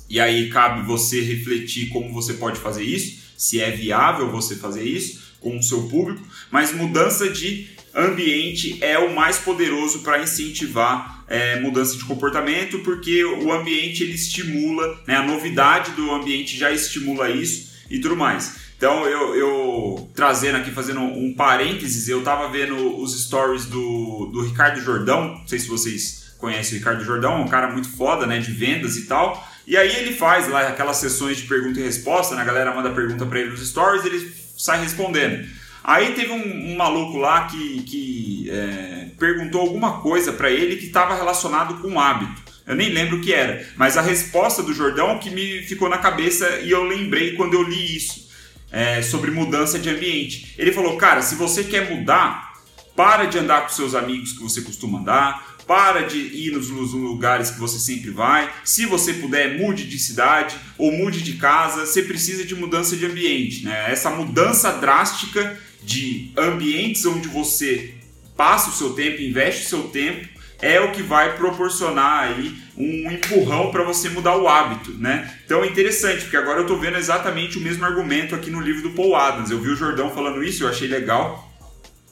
e 0.10 0.20
aí 0.20 0.50
cabe 0.50 0.82
você 0.88 1.22
refletir 1.22 1.90
como 1.90 2.12
você 2.12 2.34
pode 2.34 2.60
fazer 2.60 2.84
isso, 2.84 3.22
se 3.38 3.62
é 3.62 3.70
viável 3.70 4.32
você 4.32 4.56
fazer 4.56 4.84
isso 4.84 5.36
com 5.40 5.56
o 5.56 5.62
seu 5.62 5.84
público, 5.84 6.26
mas 6.50 6.74
mudança 6.74 7.30
de 7.30 7.68
ambiente 7.94 8.84
é 8.84 8.98
o 8.98 9.14
mais 9.14 9.38
poderoso 9.38 10.00
para 10.00 10.24
incentivar 10.24 11.15
é, 11.28 11.60
mudança 11.60 11.98
de 11.98 12.06
comportamento, 12.06 12.80
porque 12.80 13.24
o 13.24 13.52
ambiente 13.52 14.04
ele 14.04 14.14
estimula, 14.14 15.00
né, 15.08 15.16
a 15.16 15.24
novidade 15.24 15.92
do 15.92 16.12
ambiente 16.12 16.58
já 16.58 16.72
estimula 16.72 17.30
isso 17.30 17.74
e 17.90 18.00
tudo 18.00 18.16
mais. 18.16 18.66
Então 18.78 19.06
eu, 19.06 19.36
eu 19.36 20.10
trazendo 20.14 20.58
aqui, 20.58 20.72
fazendo 20.72 21.00
um 21.00 21.34
parênteses, 21.34 22.08
eu 22.08 22.20
estava 22.20 22.50
vendo 22.50 23.00
os 23.00 23.20
stories 23.24 23.66
do, 23.66 24.30
do 24.32 24.42
Ricardo 24.42 24.82
Jordão, 24.82 25.40
não 25.40 25.48
sei 25.48 25.60
se 25.60 25.68
vocês 25.68 26.36
conhecem 26.38 26.76
o 26.76 26.80
Ricardo 26.80 27.04
Jordão, 27.04 27.42
um 27.42 27.48
cara 27.48 27.72
muito 27.72 27.90
foda, 27.90 28.26
né, 28.28 28.40
de 28.40 28.52
vendas 28.52 28.98
e 28.98 29.06
tal. 29.06 29.44
E 29.68 29.76
aí 29.76 29.96
ele 29.96 30.14
faz 30.14 30.48
lá 30.48 30.68
aquelas 30.68 30.98
sessões 30.98 31.38
de 31.38 31.44
pergunta 31.44 31.80
e 31.80 31.84
resposta, 31.84 32.36
né? 32.36 32.42
a 32.42 32.46
galera 32.46 32.74
manda 32.74 32.92
pergunta 32.92 33.26
para 33.26 33.40
ele 33.40 33.50
nos 33.50 33.68
stories, 33.68 34.06
ele 34.06 34.32
sai 34.56 34.80
respondendo. 34.80 35.48
Aí 35.84 36.14
teve 36.14 36.32
um, 36.32 36.72
um 36.72 36.76
maluco 36.76 37.18
lá 37.18 37.48
que, 37.48 37.82
que 37.84 38.50
é, 38.52 39.05
perguntou 39.18 39.62
alguma 39.62 40.02
coisa 40.02 40.34
para 40.34 40.50
ele 40.50 40.76
que 40.76 40.86
estava 40.86 41.16
relacionado 41.16 41.82
com 41.82 41.94
o 41.94 42.00
hábito. 42.00 42.44
Eu 42.66 42.76
nem 42.76 42.90
lembro 42.90 43.18
o 43.18 43.22
que 43.22 43.34
era, 43.34 43.68
mas 43.76 43.96
a 43.96 44.02
resposta 44.02 44.64
do 44.64 44.74
Jordão 44.74 45.20
que 45.20 45.30
me 45.30 45.62
ficou 45.64 45.88
na 45.88 46.00
cabeça 46.00 46.48
e 46.64 46.72
eu 46.72 46.84
lembrei 46.84 47.36
quando 47.36 47.54
eu 47.54 47.62
li 47.62 47.96
isso 47.96 48.28
é, 48.72 49.02
sobre 49.02 49.30
mudança 49.30 49.78
de 49.78 49.90
ambiente. 49.90 50.54
Ele 50.58 50.72
falou, 50.72 50.98
cara, 50.98 51.22
se 51.22 51.36
você 51.36 51.64
quer 51.64 51.90
mudar, 51.90 52.54
para 52.96 53.26
de 53.26 53.38
andar 53.38 53.62
com 53.64 53.70
seus 53.70 53.94
amigos 53.94 54.34
que 54.34 54.42
você 54.42 54.62
costuma 54.62 55.00
andar, 55.00 55.56
para 55.68 56.02
de 56.02 56.18
ir 56.18 56.52
nos, 56.52 56.70
lugares 56.70 57.52
que 57.52 57.60
você 57.60 57.80
sempre 57.80 58.12
vai. 58.12 58.52
Se 58.64 58.86
você 58.86 59.14
puder, 59.14 59.58
mude 59.58 59.86
de 59.86 59.98
cidade 59.98 60.56
ou 60.78 60.92
mude 60.92 61.22
de 61.22 61.34
casa. 61.34 61.86
Você 61.86 62.04
precisa 62.04 62.46
de 62.46 62.56
mudança 62.56 62.96
de 62.96 63.06
ambiente. 63.06 63.66
Né? 63.66 63.92
Essa 63.92 64.10
mudança 64.10 64.72
drástica 64.74 65.60
de 65.84 66.32
ambientes 66.38 67.06
onde 67.06 67.28
você 67.28 67.94
passa 68.36 68.70
o 68.70 68.74
seu 68.74 68.94
tempo, 68.94 69.22
investe 69.22 69.66
o 69.66 69.70
seu 69.70 69.84
tempo, 69.84 70.28
é 70.62 70.80
o 70.80 70.92
que 70.92 71.02
vai 71.02 71.36
proporcionar 71.36 72.24
aí 72.24 72.56
um 72.78 73.12
empurrão 73.12 73.72
para 73.72 73.84
você 73.84 74.10
mudar 74.10 74.38
o 74.38 74.48
hábito, 74.48 74.92
né? 74.92 75.38
Então 75.46 75.64
é 75.64 75.68
interessante, 75.68 76.22
porque 76.22 76.38
agora 76.38 76.60
eu 76.60 76.64
estou 76.64 76.80
vendo 76.80 76.98
exatamente 76.98 77.58
o 77.58 77.62
mesmo 77.62 77.86
argumento 77.86 78.36
aqui 78.36 78.50
no 78.50 78.62
livro 78.62 78.84
do 78.84 78.92
Paul 78.92 79.16
Adams. 79.16 79.52
Eu 79.52 79.60
vi 79.60 79.70
o 79.70 79.76
Jordão 79.76 80.12
falando 80.12 80.44
isso, 80.44 80.64
eu 80.64 80.70
achei 80.70 80.88
legal. 80.88 81.52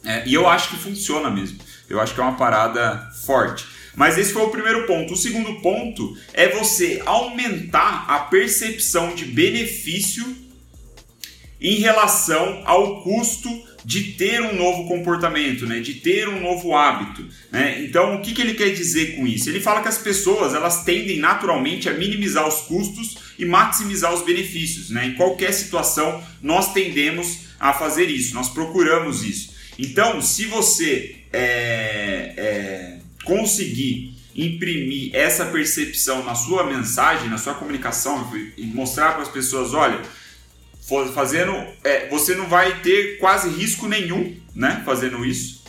É, 0.06 0.28
e 0.28 0.34
eu 0.34 0.48
acho 0.48 0.70
que 0.70 0.78
funciona 0.78 1.30
mesmo. 1.30 1.60
Eu 1.90 2.00
acho 2.00 2.14
que 2.14 2.20
é 2.20 2.24
uma 2.24 2.36
parada 2.36 3.10
forte. 3.26 3.66
Mas 3.96 4.18
esse 4.18 4.34
foi 4.34 4.42
o 4.44 4.50
primeiro 4.50 4.86
ponto. 4.86 5.14
O 5.14 5.18
segundo 5.18 5.62
ponto 5.62 6.18
é 6.34 6.48
você 6.50 7.02
aumentar 7.06 8.06
a 8.10 8.20
percepção 8.20 9.14
de 9.14 9.26
benefício 9.26 10.26
em 11.62 11.76
relação 11.76 12.62
ao 12.66 13.02
custo 13.04 13.50
de 13.86 14.14
ter 14.14 14.42
um 14.42 14.56
novo 14.56 14.88
comportamento, 14.88 15.66
né? 15.66 15.80
de 15.80 15.96
ter 15.96 16.30
um 16.30 16.40
novo 16.42 16.76
hábito. 16.76 17.28
Né? 17.52 17.84
Então, 17.84 18.16
o 18.16 18.22
que, 18.22 18.34
que 18.34 18.42
ele 18.42 18.54
quer 18.54 18.70
dizer 18.70 19.16
com 19.16 19.28
isso? 19.28 19.50
Ele 19.50 19.60
fala 19.60 19.82
que 19.82 19.90
as 19.90 19.98
pessoas 19.98 20.54
elas 20.54 20.84
tendem 20.84 21.20
naturalmente 21.20 21.90
a 21.90 21.94
minimizar 21.94 22.48
os 22.48 22.62
custos 22.62 23.18
e 23.38 23.46
maximizar 23.46 24.14
os 24.14 24.24
benefícios. 24.24 24.90
Né? 24.90 25.08
Em 25.08 25.14
qualquer 25.16 25.52
situação, 25.54 26.24
nós 26.42 26.74
tendemos 26.74 27.40
a 27.60 27.74
fazer 27.74 28.10
isso, 28.10 28.34
nós 28.34 28.50
procuramos 28.50 29.24
isso. 29.24 29.54
Então, 29.78 30.22
se 30.22 30.46
você 30.46 31.16
é, 31.32 32.34
é, 32.38 32.98
conseguir 33.24 34.14
imprimir 34.36 35.14
essa 35.14 35.46
percepção 35.46 36.24
na 36.24 36.36
sua 36.36 36.64
mensagem, 36.64 37.30
na 37.30 37.38
sua 37.38 37.54
comunicação 37.54 38.32
e 38.58 38.66
mostrar 38.66 39.14
para 39.14 39.24
as 39.24 39.30
pessoas, 39.30 39.74
olha, 39.74 40.02
fazendo, 41.14 41.54
é, 41.84 42.08
você 42.10 42.36
não 42.36 42.48
vai 42.48 42.82
ter 42.82 43.18
quase 43.18 43.50
risco 43.50 43.88
nenhum, 43.88 44.36
né, 44.56 44.82
fazendo 44.86 45.26
isso, 45.26 45.64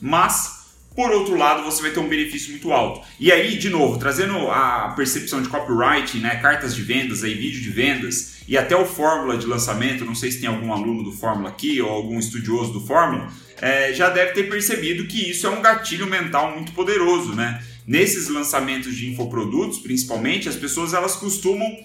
mas 0.00 0.58
por 0.98 1.12
outro 1.12 1.36
lado, 1.36 1.62
você 1.62 1.80
vai 1.80 1.92
ter 1.92 2.00
um 2.00 2.08
benefício 2.08 2.50
muito 2.50 2.72
alto. 2.72 3.06
E 3.20 3.30
aí, 3.30 3.56
de 3.56 3.70
novo, 3.70 4.00
trazendo 4.00 4.50
a 4.50 4.94
percepção 4.96 5.40
de 5.40 5.48
copyright, 5.48 6.18
né, 6.18 6.34
cartas 6.42 6.74
de 6.74 6.82
vendas, 6.82 7.22
aí, 7.22 7.34
vídeo 7.34 7.60
de 7.60 7.70
vendas 7.70 8.38
e 8.48 8.58
até 8.58 8.74
o 8.74 8.84
Fórmula 8.84 9.38
de 9.38 9.46
lançamento, 9.46 10.04
não 10.04 10.16
sei 10.16 10.32
se 10.32 10.40
tem 10.40 10.48
algum 10.48 10.72
aluno 10.72 11.04
do 11.04 11.12
Fórmula 11.12 11.50
aqui 11.50 11.80
ou 11.80 11.88
algum 11.88 12.18
estudioso 12.18 12.72
do 12.72 12.80
Fórmula, 12.80 13.32
é, 13.60 13.92
já 13.92 14.10
deve 14.10 14.32
ter 14.32 14.48
percebido 14.50 15.06
que 15.06 15.30
isso 15.30 15.46
é 15.46 15.50
um 15.50 15.62
gatilho 15.62 16.08
mental 16.08 16.56
muito 16.56 16.72
poderoso, 16.72 17.32
né? 17.32 17.62
Nesses 17.86 18.28
lançamentos 18.28 18.96
de 18.96 19.08
infoprodutos, 19.08 19.78
principalmente, 19.78 20.48
as 20.48 20.56
pessoas 20.56 20.94
elas 20.94 21.14
costumam 21.14 21.76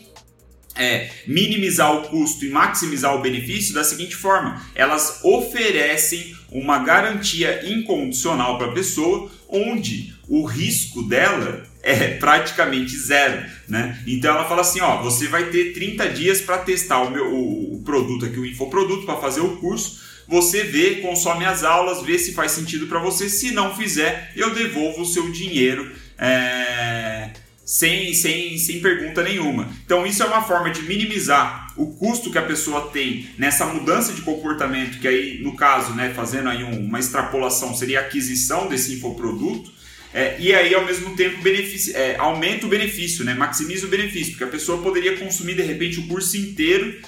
é, 0.75 1.09
minimizar 1.27 1.95
o 1.95 2.03
custo 2.09 2.45
e 2.45 2.49
maximizar 2.49 3.15
o 3.15 3.21
benefício 3.21 3.73
da 3.73 3.83
seguinte 3.83 4.15
forma: 4.15 4.61
elas 4.75 5.19
oferecem 5.23 6.35
uma 6.51 6.79
garantia 6.79 7.61
incondicional 7.65 8.57
para 8.57 8.67
a 8.67 8.73
pessoa, 8.73 9.31
onde 9.49 10.13
o 10.27 10.45
risco 10.45 11.03
dela 11.03 11.63
é 11.81 12.15
praticamente 12.15 12.95
zero, 12.97 13.45
né? 13.67 14.01
Então 14.07 14.33
ela 14.33 14.47
fala 14.47 14.61
assim, 14.61 14.79
ó, 14.79 15.01
você 15.01 15.27
vai 15.27 15.49
ter 15.49 15.73
30 15.73 16.09
dias 16.09 16.41
para 16.41 16.59
testar 16.59 17.01
o 17.01 17.11
meu 17.11 17.33
o, 17.33 17.75
o 17.75 17.83
produto 17.83 18.25
aqui, 18.25 18.39
o 18.39 18.45
infoproduto, 18.45 19.05
para 19.05 19.17
fazer 19.17 19.41
o 19.41 19.57
curso 19.57 20.13
você 20.27 20.63
vê, 20.63 20.95
consome 20.95 21.45
as 21.45 21.63
aulas, 21.63 22.01
vê 22.01 22.17
se 22.17 22.33
faz 22.33 22.53
sentido 22.53 22.87
para 22.87 22.99
você. 22.99 23.29
Se 23.29 23.51
não 23.51 23.75
fizer, 23.75 24.31
eu 24.35 24.53
devolvo 24.53 25.01
o 25.01 25.05
seu 25.05 25.29
dinheiro 25.31 25.91
é, 26.17 27.31
sem, 27.65 28.13
sem, 28.13 28.57
sem 28.57 28.79
pergunta 28.81 29.23
nenhuma. 29.23 29.69
Então, 29.85 30.05
isso 30.05 30.21
é 30.21 30.25
uma 30.25 30.43
forma 30.43 30.69
de 30.69 30.81
minimizar 30.81 31.67
o 31.77 31.87
custo 31.87 32.31
que 32.31 32.37
a 32.37 32.43
pessoa 32.43 32.89
tem 32.89 33.29
nessa 33.37 33.65
mudança 33.65 34.13
de 34.13 34.21
comportamento, 34.21 34.99
que 34.99 35.07
aí, 35.07 35.41
no 35.41 35.55
caso, 35.55 35.93
né, 35.93 36.13
fazendo 36.13 36.49
aí 36.49 36.63
uma 36.63 36.99
extrapolação, 36.99 37.73
seria 37.73 37.99
a 37.99 38.03
aquisição 38.03 38.67
desse 38.67 38.93
infoproduto. 38.93 39.71
É, 40.13 40.35
e 40.39 40.53
aí, 40.53 40.75
ao 40.75 40.85
mesmo 40.85 41.15
tempo, 41.15 41.41
benefício, 41.41 41.95
é, 41.97 42.15
aumenta 42.17 42.65
o 42.65 42.69
benefício, 42.69 43.25
né? 43.25 43.33
maximiza 43.33 43.87
o 43.87 43.89
benefício, 43.89 44.33
porque 44.33 44.43
a 44.43 44.47
pessoa 44.47 44.81
poderia 44.81 45.17
consumir 45.17 45.55
de 45.55 45.63
repente 45.63 45.99
o 45.99 46.07
curso 46.07 46.37
inteiro 46.37 47.01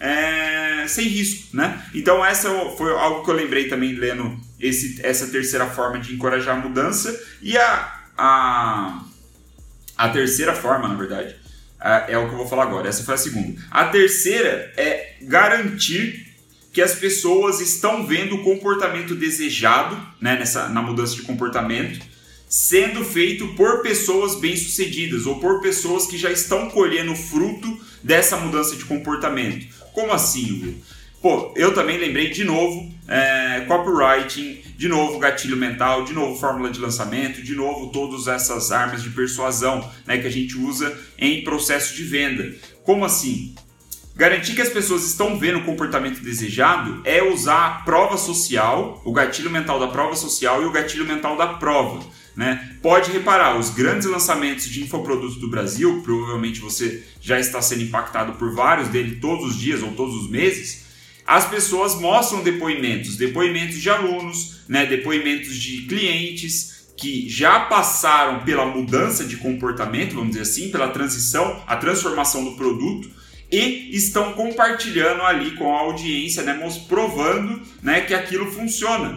é, 0.00 0.86
sem 0.88 1.06
risco, 1.06 1.54
né? 1.54 1.84
Então 1.94 2.24
essa 2.24 2.48
foi 2.76 2.90
algo 2.92 3.22
que 3.22 3.30
eu 3.30 3.34
lembrei 3.34 3.68
também 3.68 3.92
lendo 3.92 4.40
esse, 4.58 4.98
essa 5.02 5.26
terceira 5.28 5.66
forma 5.66 5.98
de 5.98 6.14
encorajar 6.14 6.56
a 6.56 6.60
mudança 6.60 7.18
e 7.42 7.56
a, 7.56 8.00
a, 8.16 9.04
a 10.00 10.08
terceira 10.08 10.54
forma, 10.54 10.88
na 10.88 10.94
verdade, 10.94 11.36
é, 11.78 12.16
o 12.16 12.26
que 12.26 12.32
eu 12.32 12.38
vou 12.38 12.48
falar 12.48 12.62
agora. 12.62 12.88
Essa 12.88 13.04
foi 13.04 13.14
a 13.14 13.18
segunda. 13.18 13.60
A 13.70 13.84
terceira 13.84 14.72
é 14.74 15.16
garantir 15.20 16.26
que 16.72 16.80
as 16.80 16.94
pessoas 16.94 17.60
estão 17.60 18.06
vendo 18.06 18.36
o 18.36 18.42
comportamento 18.42 19.14
desejado, 19.14 20.00
né, 20.18 20.38
nessa, 20.38 20.70
na 20.70 20.80
mudança 20.80 21.14
de 21.16 21.22
comportamento, 21.22 22.00
sendo 22.48 23.04
feito 23.04 23.48
por 23.48 23.82
pessoas 23.82 24.36
bem-sucedidas 24.36 25.26
ou 25.26 25.38
por 25.38 25.60
pessoas 25.60 26.06
que 26.06 26.16
já 26.16 26.30
estão 26.32 26.70
colhendo 26.70 27.14
fruto 27.14 27.78
dessa 28.02 28.38
mudança 28.38 28.76
de 28.76 28.86
comportamento. 28.86 29.66
Como 29.92 30.12
assim, 30.12 30.62
Will? 30.62 30.82
Pô, 31.20 31.52
eu 31.54 31.74
também 31.74 31.98
lembrei 31.98 32.30
de 32.30 32.44
novo 32.44 32.90
é, 33.06 33.64
copywriting, 33.68 34.62
de 34.76 34.88
novo 34.88 35.18
gatilho 35.18 35.56
mental, 35.56 36.04
de 36.04 36.14
novo 36.14 36.38
fórmula 36.40 36.70
de 36.70 36.80
lançamento, 36.80 37.42
de 37.42 37.54
novo 37.54 37.88
todas 37.90 38.26
essas 38.26 38.72
armas 38.72 39.02
de 39.02 39.10
persuasão 39.10 39.86
né, 40.06 40.16
que 40.16 40.26
a 40.26 40.30
gente 40.30 40.56
usa 40.56 40.98
em 41.18 41.44
processo 41.44 41.94
de 41.94 42.04
venda. 42.04 42.54
Como 42.82 43.04
assim? 43.04 43.54
Garantir 44.16 44.54
que 44.54 44.62
as 44.62 44.70
pessoas 44.70 45.04
estão 45.04 45.38
vendo 45.38 45.58
o 45.58 45.64
comportamento 45.64 46.20
desejado 46.20 47.02
é 47.04 47.22
usar 47.22 47.66
a 47.66 47.70
prova 47.82 48.16
social, 48.16 49.02
o 49.04 49.12
gatilho 49.12 49.50
mental 49.50 49.78
da 49.78 49.88
prova 49.88 50.16
social 50.16 50.62
e 50.62 50.66
o 50.66 50.72
gatilho 50.72 51.06
mental 51.06 51.36
da 51.36 51.48
prova. 51.48 52.00
Né? 52.34 52.76
Pode 52.80 53.10
reparar, 53.10 53.58
os 53.58 53.70
grandes 53.70 54.06
lançamentos 54.06 54.66
de 54.66 54.82
infoprodutos 54.82 55.36
do 55.36 55.50
Brasil, 55.50 56.00
provavelmente 56.02 56.60
você 56.60 57.04
já 57.20 57.38
está 57.38 57.60
sendo 57.60 57.82
impactado 57.82 58.34
por 58.34 58.54
vários 58.54 58.88
dele 58.88 59.16
todos 59.16 59.50
os 59.50 59.58
dias 59.58 59.82
ou 59.82 59.92
todos 59.92 60.14
os 60.14 60.30
meses. 60.30 60.89
As 61.30 61.48
pessoas 61.48 61.94
mostram 61.94 62.42
depoimentos, 62.42 63.16
depoimentos 63.16 63.80
de 63.80 63.88
alunos, 63.88 64.62
né? 64.66 64.84
depoimentos 64.84 65.54
de 65.54 65.82
clientes 65.82 66.92
que 66.96 67.28
já 67.28 67.60
passaram 67.66 68.44
pela 68.44 68.66
mudança 68.66 69.24
de 69.24 69.36
comportamento, 69.36 70.16
vamos 70.16 70.30
dizer 70.30 70.42
assim, 70.42 70.72
pela 70.72 70.88
transição, 70.88 71.62
a 71.68 71.76
transformação 71.76 72.44
do 72.44 72.56
produto 72.56 73.08
e 73.48 73.90
estão 73.92 74.32
compartilhando 74.32 75.22
ali 75.22 75.52
com 75.52 75.72
a 75.72 75.78
audiência, 75.78 76.42
né, 76.42 76.60
provando 76.88 77.62
né, 77.80 78.00
que 78.00 78.12
aquilo 78.12 78.50
funciona. 78.50 79.16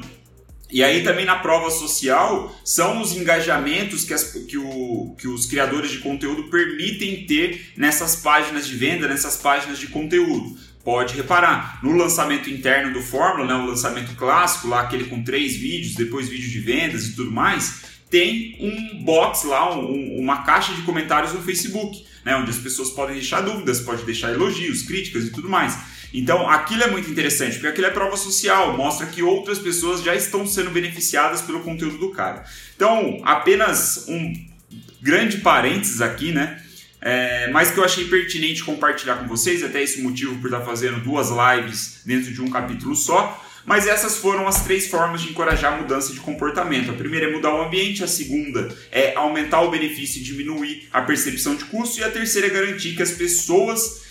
E 0.71 0.83
aí 0.83 1.03
também 1.03 1.25
na 1.25 1.37
prova 1.37 1.71
social 1.71 2.55
são 2.63 3.01
os 3.01 3.13
engajamentos 3.13 4.03
que, 4.03 4.13
as, 4.13 4.23
que, 4.23 4.57
o, 4.57 5.15
que 5.17 5.27
os 5.27 5.47
criadores 5.47 5.89
de 5.89 5.97
conteúdo 5.97 6.43
permitem 6.43 7.25
ter 7.25 7.73
nessas 7.75 8.17
páginas 8.17 8.67
de 8.67 8.75
venda, 8.75 9.07
nessas 9.07 9.37
páginas 9.37 9.79
de 9.79 9.87
conteúdo. 9.87 10.55
Pode 10.83 11.15
reparar, 11.15 11.79
no 11.81 11.95
lançamento 11.95 12.49
interno 12.49 12.91
do 12.91 13.01
Fórmula, 13.01 13.47
né, 13.47 13.53
o 13.53 13.65
lançamento 13.65 14.15
clássico, 14.15 14.67
lá 14.67 14.81
aquele 14.81 15.05
com 15.05 15.23
três 15.23 15.55
vídeos, 15.55 15.95
depois 15.95 16.27
vídeo 16.27 16.49
de 16.49 16.59
vendas 16.59 17.07
e 17.07 17.15
tudo 17.15 17.31
mais, 17.31 17.83
tem 18.09 18.57
um 18.59 19.03
box 19.03 19.45
lá, 19.45 19.73
um, 19.73 20.19
uma 20.19 20.43
caixa 20.43 20.73
de 20.73 20.81
comentários 20.81 21.33
no 21.33 21.41
Facebook, 21.41 22.05
né, 22.25 22.35
onde 22.35 22.49
as 22.49 22.57
pessoas 22.57 22.89
podem 22.89 23.15
deixar 23.15 23.41
dúvidas, 23.41 23.79
pode 23.79 24.03
deixar 24.03 24.31
elogios, 24.31 24.83
críticas 24.83 25.25
e 25.25 25.31
tudo 25.31 25.49
mais. 25.49 25.77
Então, 26.13 26.47
aquilo 26.47 26.83
é 26.83 26.91
muito 26.91 27.09
interessante, 27.09 27.53
porque 27.53 27.67
aquilo 27.67 27.87
é 27.87 27.89
prova 27.89 28.15
social, 28.15 28.77
mostra 28.77 29.07
que 29.07 29.23
outras 29.23 29.57
pessoas 29.57 30.03
já 30.03 30.13
estão 30.13 30.45
sendo 30.45 30.69
beneficiadas 30.69 31.41
pelo 31.41 31.61
conteúdo 31.61 31.97
do 31.97 32.11
cara. 32.11 32.43
Então, 32.75 33.19
apenas 33.25 34.05
um 34.07 34.33
grande 35.01 35.37
parênteses 35.37 36.01
aqui, 36.01 36.31
né? 36.31 36.62
É, 37.05 37.49
mas 37.51 37.69
que 37.69 37.77
eu 37.77 37.83
achei 37.83 38.05
pertinente 38.05 38.63
compartilhar 38.63 39.17
com 39.17 39.27
vocês, 39.27 39.61
até 39.61 39.83
esse 39.83 40.01
motivo 40.01 40.39
por 40.39 40.47
estar 40.47 40.61
fazendo 40.61 41.01
duas 41.01 41.27
lives 41.29 41.99
dentro 42.05 42.31
de 42.31 42.41
um 42.41 42.49
capítulo 42.49 42.95
só. 42.95 43.43
Mas 43.65 43.87
essas 43.87 44.17
foram 44.17 44.47
as 44.47 44.63
três 44.63 44.87
formas 44.87 45.21
de 45.21 45.29
encorajar 45.29 45.73
a 45.73 45.77
mudança 45.77 46.13
de 46.13 46.19
comportamento. 46.21 46.91
A 46.91 46.93
primeira 46.93 47.27
é 47.27 47.31
mudar 47.31 47.53
o 47.53 47.61
ambiente, 47.61 48.03
a 48.03 48.07
segunda 48.07 48.73
é 48.89 49.13
aumentar 49.15 49.61
o 49.61 49.71
benefício 49.71 50.21
e 50.21 50.23
diminuir 50.23 50.87
a 50.91 51.01
percepção 51.01 51.55
de 51.55 51.65
custo, 51.65 51.99
e 51.99 52.03
a 52.03 52.11
terceira 52.11 52.47
é 52.47 52.49
garantir 52.49 52.95
que 52.95 53.03
as 53.03 53.11
pessoas 53.11 54.01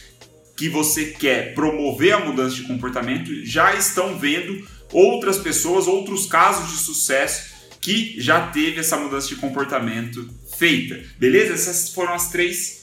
que 0.57 0.69
você 0.69 1.07
quer 1.07 1.55
promover 1.55 2.13
a 2.13 2.21
mudança 2.21 2.57
de 2.57 2.63
comportamento 2.63 3.45
já 3.45 3.75
estão 3.75 4.19
vendo 4.19 4.67
outras 4.91 5.39
pessoas, 5.39 5.87
outros 5.87 6.27
casos 6.27 6.71
de 6.71 6.79
sucesso 6.79 7.53
que 7.81 8.15
já 8.19 8.49
teve 8.49 8.81
essa 8.81 8.97
mudança 8.97 9.29
de 9.29 9.37
comportamento 9.37 10.29
feita. 10.57 11.01
Beleza? 11.19 11.55
Essas 11.55 11.93
foram 11.93 12.15
as 12.15 12.31
três 12.31 12.82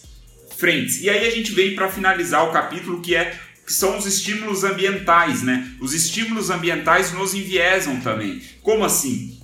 frentes. 0.59 1.01
E 1.01 1.09
aí 1.09 1.25
a 1.25 1.31
gente 1.31 1.53
vem 1.53 1.73
para 1.73 1.89
finalizar 1.89 2.43
o 2.43 2.51
capítulo 2.51 3.01
que 3.01 3.15
é 3.15 3.39
que 3.65 3.73
são 3.73 3.97
os 3.97 4.05
estímulos 4.07 4.63
ambientais, 4.63 5.43
né? 5.43 5.71
Os 5.79 5.93
estímulos 5.93 6.49
ambientais 6.49 7.13
nos 7.13 7.35
enviesam 7.35 8.01
também. 8.01 8.41
Como 8.63 8.83
assim? 8.83 9.39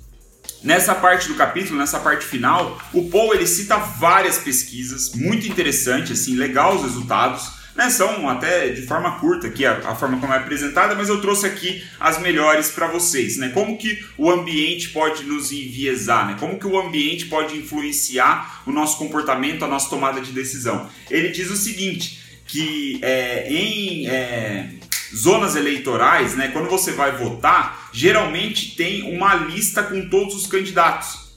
Nessa 0.63 0.95
parte 0.95 1.27
do 1.27 1.35
capítulo, 1.35 1.77
nessa 1.77 1.99
parte 1.99 2.25
final, 2.25 2.81
o 2.91 3.07
Paul 3.07 3.35
ele 3.35 3.45
cita 3.45 3.77
várias 3.77 4.39
pesquisas, 4.39 5.13
muito 5.13 5.47
interessante, 5.47 6.11
assim, 6.11 6.35
legal 6.35 6.75
os 6.75 6.81
resultados 6.81 7.51
né, 7.75 7.89
são 7.89 8.29
até 8.29 8.69
de 8.69 8.83
forma 8.83 9.19
curta 9.19 9.47
aqui 9.47 9.65
a, 9.65 9.73
a, 9.89 9.95
forma 9.95 10.17
como 10.17 10.33
é 10.33 10.37
apresentada, 10.37 10.95
mas 10.95 11.09
eu 11.09 11.19
trouxe 11.19 11.45
aqui 11.45 11.83
as 11.99 12.19
melhores 12.19 12.69
para 12.71 12.87
vocês, 12.87 13.37
né? 13.37 13.49
Como 13.49 13.77
que 13.77 14.03
o 14.17 14.31
ambiente 14.31 14.89
pode 14.89 15.23
nos 15.23 15.51
enviesar, 15.51 16.27
né? 16.27 16.37
Como 16.39 16.57
que 16.57 16.65
o 16.65 16.79
ambiente 16.79 17.25
pode 17.25 17.57
influenciar 17.57 18.63
o 18.65 18.71
nosso 18.71 18.97
comportamento, 18.97 19.65
a 19.65 19.67
nossa 19.67 19.89
tomada 19.89 20.21
de 20.21 20.31
decisão? 20.31 20.89
Ele 21.11 21.29
diz 21.29 21.51
o 21.51 21.57
seguinte, 21.57 22.19
que 22.47 22.99
é, 23.01 23.47
em 23.51 24.07
é, 24.07 24.69
zonas 25.13 25.55
eleitorais, 25.55 26.35
né, 26.35 26.49
quando 26.49 26.69
você 26.69 26.91
vai 26.91 27.11
votar, 27.17 27.89
geralmente 27.91 28.75
tem 28.75 29.13
uma 29.15 29.35
lista 29.35 29.83
com 29.83 30.07
todos 30.09 30.35
os 30.35 30.47
candidatos, 30.47 31.33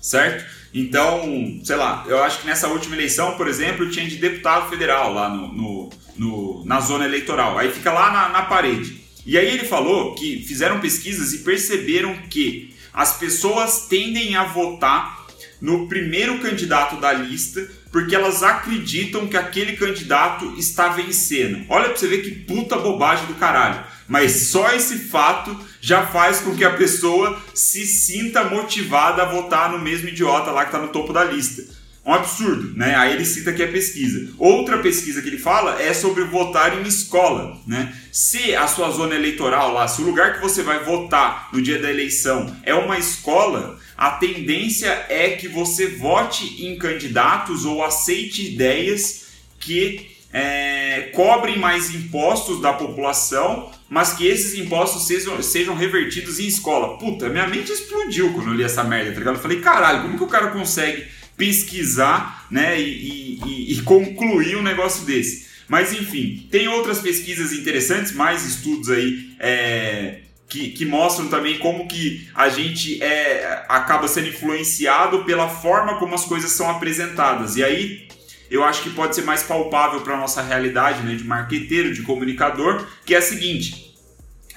certo? 0.00 0.61
Então, 0.74 1.60
sei 1.62 1.76
lá, 1.76 2.04
eu 2.06 2.22
acho 2.22 2.40
que 2.40 2.46
nessa 2.46 2.68
última 2.68 2.96
eleição, 2.96 3.36
por 3.36 3.46
exemplo, 3.46 3.90
tinha 3.90 4.08
de 4.08 4.16
deputado 4.16 4.70
federal 4.70 5.12
lá 5.12 5.28
no, 5.28 5.52
no, 5.52 5.90
no 6.16 6.64
na 6.64 6.80
zona 6.80 7.04
eleitoral. 7.04 7.58
Aí 7.58 7.70
fica 7.70 7.92
lá 7.92 8.10
na, 8.10 8.28
na 8.30 8.42
parede. 8.42 9.02
E 9.26 9.36
aí 9.38 9.46
ele 9.46 9.64
falou 9.64 10.14
que 10.14 10.42
fizeram 10.42 10.80
pesquisas 10.80 11.32
e 11.32 11.38
perceberam 11.38 12.16
que 12.28 12.74
as 12.92 13.18
pessoas 13.18 13.86
tendem 13.86 14.34
a 14.34 14.44
votar 14.44 15.26
no 15.60 15.86
primeiro 15.86 16.38
candidato 16.40 16.96
da 16.96 17.12
lista 17.12 17.70
porque 17.92 18.16
elas 18.16 18.42
acreditam 18.42 19.28
que 19.28 19.36
aquele 19.36 19.76
candidato 19.76 20.54
está 20.58 20.88
vencendo. 20.88 21.66
Olha 21.68 21.90
pra 21.90 21.96
você 21.96 22.08
ver 22.08 22.22
que 22.22 22.30
puta 22.30 22.78
bobagem 22.78 23.26
do 23.26 23.34
caralho. 23.34 23.84
Mas 24.08 24.48
só 24.48 24.72
esse 24.72 24.98
fato 24.98 25.56
já 25.80 26.06
faz 26.06 26.40
com 26.40 26.56
que 26.56 26.64
a 26.64 26.72
pessoa 26.72 27.40
se 27.54 27.86
sinta 27.86 28.44
motivada 28.44 29.22
a 29.22 29.26
votar 29.26 29.70
no 29.70 29.78
mesmo 29.78 30.08
idiota 30.08 30.50
lá 30.50 30.62
que 30.62 30.68
está 30.68 30.78
no 30.78 30.88
topo 30.88 31.12
da 31.12 31.22
lista. 31.22 31.62
Um 32.04 32.12
absurdo, 32.12 32.76
né? 32.76 32.96
Aí 32.96 33.12
ele 33.12 33.24
cita 33.24 33.50
aqui 33.50 33.62
a 33.62 33.68
pesquisa. 33.68 34.32
Outra 34.36 34.78
pesquisa 34.78 35.22
que 35.22 35.28
ele 35.28 35.38
fala 35.38 35.80
é 35.80 35.94
sobre 35.94 36.24
votar 36.24 36.76
em 36.76 36.82
escola, 36.82 37.56
né? 37.64 37.96
Se 38.10 38.56
a 38.56 38.66
sua 38.66 38.90
zona 38.90 39.14
eleitoral 39.14 39.72
lá, 39.72 39.86
se 39.86 40.02
o 40.02 40.04
lugar 40.04 40.34
que 40.34 40.40
você 40.40 40.64
vai 40.64 40.82
votar 40.82 41.48
no 41.52 41.62
dia 41.62 41.78
da 41.78 41.88
eleição 41.88 42.56
é 42.64 42.74
uma 42.74 42.98
escola, 42.98 43.78
a 43.96 44.12
tendência 44.12 45.06
é 45.08 45.30
que 45.30 45.48
você 45.48 45.86
vote 45.86 46.66
em 46.66 46.76
candidatos 46.76 47.64
ou 47.64 47.84
aceite 47.84 48.52
ideias 48.52 49.26
que 49.60 50.12
é, 50.32 51.10
cobrem 51.14 51.58
mais 51.58 51.94
impostos 51.94 52.60
da 52.60 52.72
população, 52.72 53.70
mas 53.88 54.14
que 54.14 54.26
esses 54.26 54.58
impostos 54.58 55.06
sejam, 55.06 55.42
sejam 55.42 55.74
revertidos 55.74 56.40
em 56.40 56.46
escola. 56.46 56.96
Puta, 56.96 57.28
minha 57.28 57.46
mente 57.46 57.70
explodiu 57.70 58.32
quando 58.32 58.48
eu 58.48 58.54
li 58.54 58.62
essa 58.62 58.82
merda, 58.82 59.12
tá 59.12 59.18
ligado? 59.18 59.36
Eu 59.36 59.42
falei, 59.42 59.60
caralho, 59.60 60.02
como 60.02 60.16
que 60.16 60.24
o 60.24 60.28
cara 60.28 60.48
consegue 60.48 61.06
pesquisar 61.36 62.46
né, 62.50 62.80
e, 62.80 63.38
e, 63.44 63.72
e 63.72 63.82
concluir 63.82 64.56
um 64.56 64.62
negócio 64.62 65.04
desse? 65.04 65.52
Mas 65.68 65.92
enfim, 65.92 66.46
tem 66.50 66.68
outras 66.68 67.00
pesquisas 67.00 67.52
interessantes, 67.52 68.12
mais 68.12 68.44
estudos 68.44 68.90
aí 68.90 69.34
é, 69.38 70.20
que, 70.52 70.68
que, 70.68 70.84
mostram 70.84 71.28
também 71.28 71.58
como 71.58 71.88
que 71.88 72.28
a 72.34 72.50
gente 72.50 73.02
é, 73.02 73.64
acaba 73.66 74.06
sendo 74.06 74.28
influenciado 74.28 75.24
pela 75.24 75.48
forma 75.48 75.98
como 75.98 76.14
as 76.14 76.26
coisas 76.26 76.52
são 76.52 76.68
apresentadas. 76.68 77.56
E 77.56 77.64
aí 77.64 78.06
eu 78.50 78.62
acho 78.62 78.82
que 78.82 78.90
pode 78.90 79.14
ser 79.14 79.22
mais 79.22 79.42
palpável 79.42 80.02
para 80.02 80.14
a 80.14 80.18
nossa 80.18 80.42
realidade 80.42 81.02
né, 81.02 81.14
de 81.14 81.24
marqueteiro, 81.24 81.94
de 81.94 82.02
comunicador, 82.02 82.86
que 83.06 83.14
é 83.14 83.18
a 83.18 83.22
seguinte: 83.22 83.94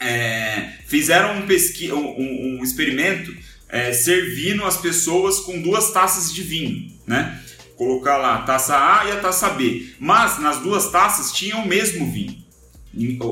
é, 0.02 0.74
fizeram 0.86 1.38
um, 1.38 1.48
pesqui 1.48 1.90
um, 1.94 2.58
um 2.60 2.62
experimento 2.62 3.34
é, 3.70 3.94
servindo 3.94 4.66
as 4.66 4.76
pessoas 4.76 5.40
com 5.40 5.62
duas 5.62 5.92
taças 5.92 6.34
de 6.34 6.44
vinho, 6.44 6.92
né? 7.08 7.42
Colocar 7.78 8.18
lá 8.18 8.36
a 8.36 8.42
taça 8.42 8.76
A 8.76 9.06
e 9.06 9.12
a 9.12 9.20
taça 9.22 9.50
B. 9.52 9.94
Mas 9.98 10.40
nas 10.40 10.60
duas 10.60 10.92
taças 10.92 11.32
tinham 11.32 11.64
o 11.64 11.68
mesmo 11.68 12.12
vinho. 12.12 12.44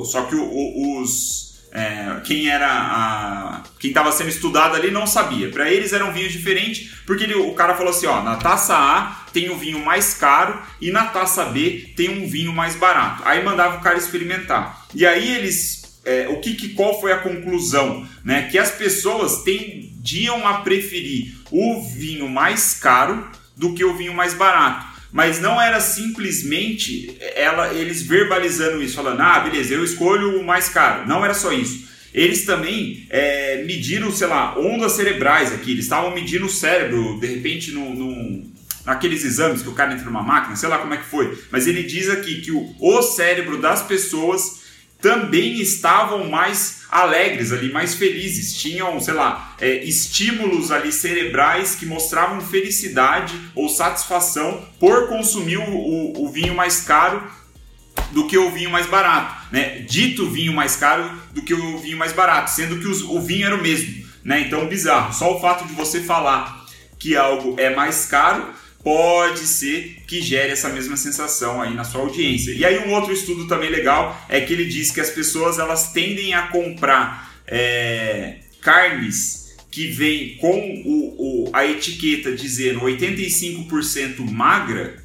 Só 0.05 0.23
que 0.23 0.35
o, 0.35 0.43
o, 0.43 1.01
os, 1.01 1.52
é, 1.73 2.21
quem 2.23 2.47
era 2.47 2.69
a, 2.69 3.63
quem 3.79 3.89
estava 3.89 4.11
sendo 4.11 4.29
estudado 4.29 4.75
ali 4.75 4.91
não 4.91 5.07
sabia. 5.07 5.49
Para 5.49 5.71
eles 5.71 5.91
eram 5.91 6.13
vinhos 6.13 6.31
diferentes, 6.31 6.91
porque 7.03 7.23
ele, 7.23 7.33
o 7.33 7.53
cara 7.55 7.73
falou 7.73 7.89
assim: 7.89 8.05
ó, 8.05 8.21
na 8.21 8.35
taça 8.35 8.75
A 8.75 9.25
tem 9.33 9.49
um 9.49 9.57
vinho 9.57 9.83
mais 9.83 10.13
caro 10.13 10.61
e 10.79 10.91
na 10.91 11.05
taça 11.05 11.45
B 11.45 11.91
tem 11.97 12.09
um 12.09 12.27
vinho 12.27 12.53
mais 12.53 12.75
barato. 12.75 13.23
Aí 13.25 13.43
mandava 13.43 13.77
o 13.77 13.81
cara 13.81 13.97
experimentar. 13.97 14.85
E 14.93 15.03
aí 15.03 15.35
eles, 15.35 15.99
é, 16.05 16.27
o 16.29 16.39
que, 16.39 16.53
que, 16.53 16.69
qual 16.69 17.01
foi 17.01 17.11
a 17.11 17.17
conclusão, 17.17 18.07
né? 18.23 18.47
Que 18.51 18.59
as 18.59 18.69
pessoas 18.69 19.41
tendiam 19.41 20.47
a 20.47 20.59
preferir 20.59 21.33
o 21.49 21.81
vinho 21.81 22.29
mais 22.29 22.75
caro 22.75 23.27
do 23.57 23.73
que 23.73 23.83
o 23.83 23.95
vinho 23.95 24.13
mais 24.13 24.35
barato 24.35 24.92
mas 25.13 25.39
não 25.39 25.61
era 25.61 25.79
simplesmente 25.79 27.15
ela, 27.35 27.71
eles 27.71 28.01
verbalizando 28.01 28.81
isso, 28.81 28.95
falando, 28.95 29.21
ah, 29.21 29.39
beleza, 29.41 29.75
eu 29.75 29.83
escolho 29.83 30.39
o 30.39 30.43
mais 30.43 30.69
caro. 30.69 31.07
Não 31.07 31.23
era 31.23 31.35
só 31.35 31.53
isso. 31.53 31.87
Eles 32.11 32.45
também 32.45 33.05
é, 33.11 33.63
mediram, 33.63 34.11
sei 34.11 34.25
lá, 34.25 34.57
ondas 34.57 34.93
cerebrais 34.93 35.53
aqui. 35.53 35.71
Eles 35.71 35.85
estavam 35.85 36.15
medindo 36.15 36.47
o 36.47 36.49
cérebro, 36.49 37.19
de 37.19 37.27
repente, 37.27 37.71
no, 37.71 38.43
naqueles 38.83 39.23
exames 39.23 39.61
que 39.61 39.69
o 39.69 39.73
cara 39.73 39.93
entra 39.93 40.05
numa 40.05 40.23
máquina, 40.23 40.55
sei 40.55 40.67
lá 40.67 40.79
como 40.79 40.95
é 40.95 40.97
que 40.97 41.05
foi. 41.05 41.37
Mas 41.51 41.67
ele 41.67 41.83
diz 41.83 42.09
aqui 42.09 42.41
que 42.41 42.51
o, 42.51 42.75
o 42.79 43.01
cérebro 43.03 43.59
das 43.59 43.83
pessoas 43.83 44.62
também 45.03 45.59
estavam 45.59 46.29
mais 46.29 46.83
alegres 46.89 47.51
ali, 47.51 47.69
mais 47.73 47.93
felizes, 47.93 48.55
tinham, 48.55 48.97
sei 49.01 49.13
lá, 49.13 49.53
é, 49.59 49.83
estímulos 49.83 50.71
ali 50.71 50.93
cerebrais 50.93 51.75
que 51.75 51.85
mostravam 51.85 52.39
felicidade 52.39 53.37
ou 53.53 53.67
satisfação 53.67 54.65
por 54.79 55.09
consumir 55.09 55.57
o, 55.57 55.69
o, 55.69 56.23
o 56.23 56.31
vinho 56.31 56.55
mais 56.55 56.79
caro 56.79 57.21
do 58.13 58.27
que 58.27 58.37
o 58.37 58.49
vinho 58.49 58.71
mais 58.71 58.85
barato, 58.85 59.35
né? 59.51 59.79
Dito 59.79 60.29
vinho 60.29 60.53
mais 60.53 60.77
caro 60.77 61.11
do 61.33 61.41
que 61.41 61.53
o 61.53 61.79
vinho 61.79 61.97
mais 61.97 62.13
barato, 62.13 62.51
sendo 62.51 62.79
que 62.79 62.87
os, 62.87 63.01
o 63.01 63.19
vinho 63.19 63.45
era 63.45 63.55
o 63.55 63.61
mesmo, 63.61 64.05
né? 64.23 64.39
Então 64.39 64.67
bizarro. 64.67 65.13
Só 65.13 65.35
o 65.35 65.41
fato 65.41 65.65
de 65.65 65.73
você 65.73 65.99
falar 65.99 66.63
que 66.97 67.17
algo 67.17 67.55
é 67.59 67.75
mais 67.75 68.05
caro 68.05 68.53
pode 68.83 69.47
ser 69.47 70.03
que 70.05 70.21
gere 70.21 70.51
essa 70.51 70.69
mesma 70.69 70.97
sensação 70.97 71.61
aí 71.61 71.73
na 71.73 71.83
sua 71.83 72.01
audiência. 72.01 72.51
E 72.51 72.65
aí 72.65 72.79
um 72.79 72.93
outro 72.93 73.13
estudo 73.13 73.47
também 73.47 73.69
legal 73.69 74.21
é 74.27 74.41
que 74.41 74.51
ele 74.51 74.65
diz 74.65 74.91
que 74.91 74.99
as 74.99 75.09
pessoas 75.09 75.57
elas 75.57 75.93
tendem 75.93 76.33
a 76.33 76.47
comprar 76.47 77.33
é, 77.47 78.39
carnes 78.61 79.55
que 79.71 79.87
vem 79.87 80.35
com 80.37 80.83
o, 80.85 81.47
o, 81.47 81.49
a 81.53 81.65
etiqueta 81.65 82.31
dizendo 82.31 82.81
85% 82.81 84.29
magra 84.29 85.01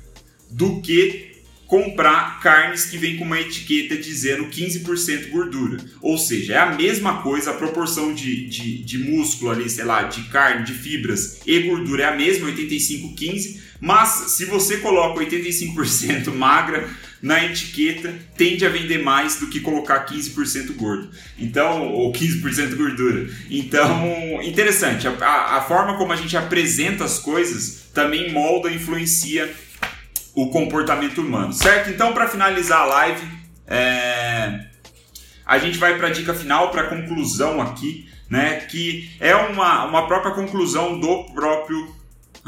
do 0.51 0.81
que 0.81 1.29
comprar 1.69 2.41
carnes 2.41 2.87
que 2.87 2.97
vem 2.97 3.19
com 3.19 3.25
uma 3.25 3.39
etiqueta 3.39 3.95
dizendo 3.95 4.47
15% 4.47 5.29
gordura. 5.29 5.77
Ou 6.01 6.17
seja, 6.17 6.55
é 6.55 6.59
a 6.59 6.75
mesma 6.75 7.23
coisa, 7.23 7.51
a 7.51 7.55
proporção 7.55 8.15
de, 8.15 8.47
de, 8.47 8.83
de 8.83 8.99
músculo 8.99 9.51
ali, 9.51 9.69
sei 9.69 9.85
lá, 9.85 10.03
de 10.05 10.23
carne, 10.31 10.65
de 10.65 10.73
fibras 10.73 11.41
e 11.47 11.61
gordura 11.61 12.05
é 12.05 12.07
a 12.07 12.17
mesma, 12.17 12.51
85-15, 12.51 13.68
mas 13.81 14.09
se 14.09 14.45
você 14.45 14.79
coloca 14.79 15.21
85% 15.21 16.35
magra 16.35 16.89
na 17.21 17.45
etiqueta, 17.45 18.15
tende 18.37 18.65
a 18.65 18.69
vender 18.69 19.03
mais 19.03 19.41
do 19.41 19.49
que 19.49 19.61
colocar 19.61 20.07
15% 20.07 20.75
gordo. 20.77 21.11
Então, 21.39 21.89
ou 21.93 22.13
15% 22.13 22.77
gordura. 22.77 23.29
Então, 23.51 24.41
interessante, 24.43 25.07
a, 25.09 25.57
a 25.57 25.63
forma 25.63 25.97
como 25.97 26.13
a 26.13 26.17
gente 26.17 26.37
apresenta 26.37 27.05
as 27.05 27.19
coisas 27.19 27.91
também 27.93 28.33
molda, 28.33 28.71
influencia 28.71 29.53
o 30.35 30.51
comportamento 30.51 31.21
humano, 31.21 31.53
certo? 31.53 31.91
Então, 31.91 32.13
para 32.13 32.29
finalizar 32.29 32.83
a 32.83 32.87
live, 32.87 33.27
é... 33.67 34.67
a 35.45 35.59
gente 35.59 35.79
vai 35.79 35.99
para 35.99 36.07
a 36.07 36.11
dica 36.11 36.33
final, 36.33 36.71
para 36.71 36.83
a 36.83 36.87
conclusão 36.87 37.61
aqui, 37.61 38.09
né? 38.31 38.61
Que 38.71 39.11
é 39.19 39.35
uma, 39.35 39.85
uma 39.85 40.07
própria 40.07 40.33
conclusão 40.33 41.01
do 41.01 41.25
próprio 41.33 41.98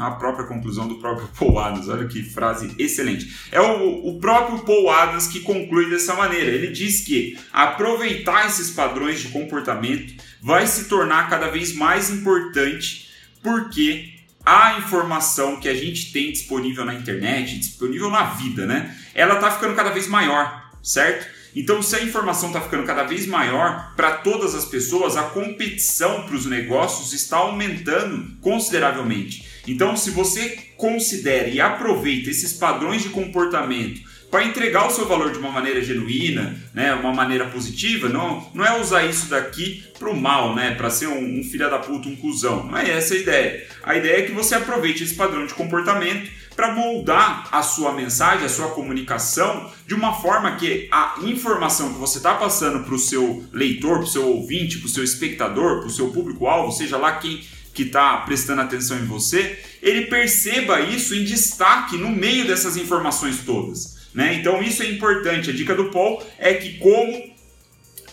a 0.07 0.11
própria 0.11 0.45
conclusão 0.45 0.87
do 0.87 0.95
próprio 0.95 1.27
Paul 1.37 1.59
Adams. 1.59 1.87
Olha 1.87 2.07
que 2.07 2.23
frase 2.23 2.73
excelente. 2.77 3.33
É 3.51 3.61
o, 3.61 4.07
o 4.07 4.19
próprio 4.19 4.59
Paul 4.59 4.89
Adams 4.89 5.27
que 5.27 5.41
conclui 5.41 5.89
dessa 5.89 6.15
maneira. 6.15 6.51
Ele 6.51 6.67
diz 6.67 7.01
que 7.01 7.37
aproveitar 7.51 8.47
esses 8.47 8.71
padrões 8.71 9.21
de 9.21 9.29
comportamento 9.29 10.13
vai 10.41 10.65
se 10.65 10.85
tornar 10.85 11.29
cada 11.29 11.49
vez 11.49 11.73
mais 11.75 12.09
importante 12.09 13.09
porque 13.43 14.13
a 14.45 14.77
informação 14.79 15.59
que 15.59 15.69
a 15.69 15.73
gente 15.73 16.11
tem 16.11 16.31
disponível 16.31 16.83
na 16.83 16.95
internet, 16.95 17.57
disponível 17.57 18.09
na 18.09 18.23
vida, 18.23 18.65
né? 18.65 18.95
Ela 19.13 19.35
está 19.35 19.51
ficando 19.51 19.75
cada 19.75 19.91
vez 19.91 20.07
maior, 20.07 20.71
certo? 20.81 21.41
Então, 21.55 21.81
se 21.81 21.95
a 21.95 22.03
informação 22.03 22.47
está 22.47 22.61
ficando 22.61 22.85
cada 22.85 23.03
vez 23.03 23.27
maior 23.27 23.93
para 23.95 24.13
todas 24.13 24.55
as 24.55 24.65
pessoas, 24.65 25.17
a 25.17 25.23
competição 25.23 26.23
para 26.23 26.35
os 26.35 26.45
negócios 26.45 27.13
está 27.13 27.37
aumentando 27.37 28.37
consideravelmente. 28.39 29.50
Então, 29.67 29.95
se 29.95 30.11
você 30.11 30.57
considera 30.77 31.47
e 31.47 31.61
aproveita 31.61 32.29
esses 32.29 32.53
padrões 32.53 33.03
de 33.03 33.09
comportamento 33.09 34.01
para 34.31 34.45
entregar 34.45 34.87
o 34.87 34.89
seu 34.89 35.05
valor 35.05 35.31
de 35.31 35.37
uma 35.37 35.51
maneira 35.51 35.81
genuína, 35.83 36.57
né, 36.73 36.93
uma 36.93 37.13
maneira 37.13 37.45
positiva, 37.47 38.07
não, 38.07 38.49
não 38.53 38.65
é 38.65 38.79
usar 38.79 39.03
isso 39.03 39.29
daqui 39.29 39.83
para 39.99 40.09
o 40.09 40.15
mal, 40.15 40.55
né, 40.55 40.73
para 40.73 40.89
ser 40.89 41.07
um, 41.07 41.39
um 41.39 41.43
filho 41.43 41.69
da 41.69 41.77
puta, 41.77 42.07
um 42.07 42.15
cuzão. 42.15 42.65
Não 42.65 42.77
é 42.77 42.91
essa 42.91 43.13
a 43.13 43.17
ideia. 43.17 43.67
A 43.83 43.95
ideia 43.97 44.19
é 44.19 44.21
que 44.21 44.31
você 44.31 44.55
aproveite 44.55 45.03
esse 45.03 45.15
padrão 45.15 45.45
de 45.45 45.53
comportamento 45.53 46.31
para 46.55 46.73
moldar 46.73 47.49
a 47.51 47.61
sua 47.61 47.91
mensagem, 47.91 48.45
a 48.45 48.49
sua 48.49 48.69
comunicação 48.69 49.69
de 49.85 49.93
uma 49.93 50.13
forma 50.13 50.55
que 50.55 50.87
a 50.91 51.15
informação 51.23 51.93
que 51.93 51.99
você 51.99 52.17
está 52.17 52.35
passando 52.35 52.83
para 52.85 52.95
o 52.95 52.99
seu 52.99 53.43
leitor, 53.51 53.97
para 53.97 54.03
o 54.03 54.07
seu 54.07 54.27
ouvinte, 54.27 54.77
para 54.77 54.87
o 54.87 54.89
seu 54.89 55.03
espectador, 55.03 55.79
para 55.79 55.87
o 55.87 55.91
seu 55.91 56.09
público-alvo, 56.09 56.71
seja 56.71 56.97
lá 56.97 57.13
quem 57.17 57.41
que 57.73 57.83
está 57.83 58.17
prestando 58.17 58.61
atenção 58.61 58.97
em 58.97 59.05
você, 59.05 59.59
ele 59.81 60.07
perceba 60.07 60.81
isso 60.81 61.15
em 61.15 61.23
destaque 61.23 61.97
no 61.97 62.09
meio 62.09 62.45
dessas 62.45 62.75
informações 62.77 63.39
todas. 63.45 63.97
Né? 64.13 64.35
Então 64.35 64.61
isso 64.61 64.83
é 64.83 64.87
importante. 64.87 65.49
A 65.49 65.53
dica 65.53 65.73
do 65.73 65.85
Paul 65.85 66.21
é 66.37 66.53
que 66.53 66.77
como 66.77 67.31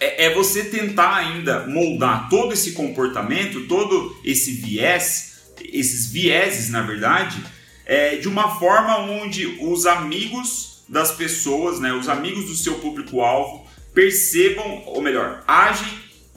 é, 0.00 0.26
é 0.26 0.34
você 0.34 0.64
tentar 0.64 1.16
ainda 1.16 1.66
moldar 1.66 2.28
todo 2.28 2.52
esse 2.52 2.72
comportamento, 2.72 3.66
todo 3.66 4.16
esse 4.24 4.52
viés, 4.52 5.52
esses 5.60 6.10
vieses 6.10 6.70
na 6.70 6.82
verdade, 6.82 7.42
é, 7.84 8.16
de 8.16 8.28
uma 8.28 8.58
forma 8.58 8.98
onde 8.98 9.46
os 9.60 9.86
amigos 9.86 10.84
das 10.88 11.12
pessoas, 11.12 11.80
né, 11.80 11.92
os 11.92 12.08
amigos 12.08 12.46
do 12.46 12.54
seu 12.54 12.76
público-alvo 12.76 13.66
percebam, 13.92 14.84
ou 14.86 15.02
melhor, 15.02 15.42
agem 15.46 15.88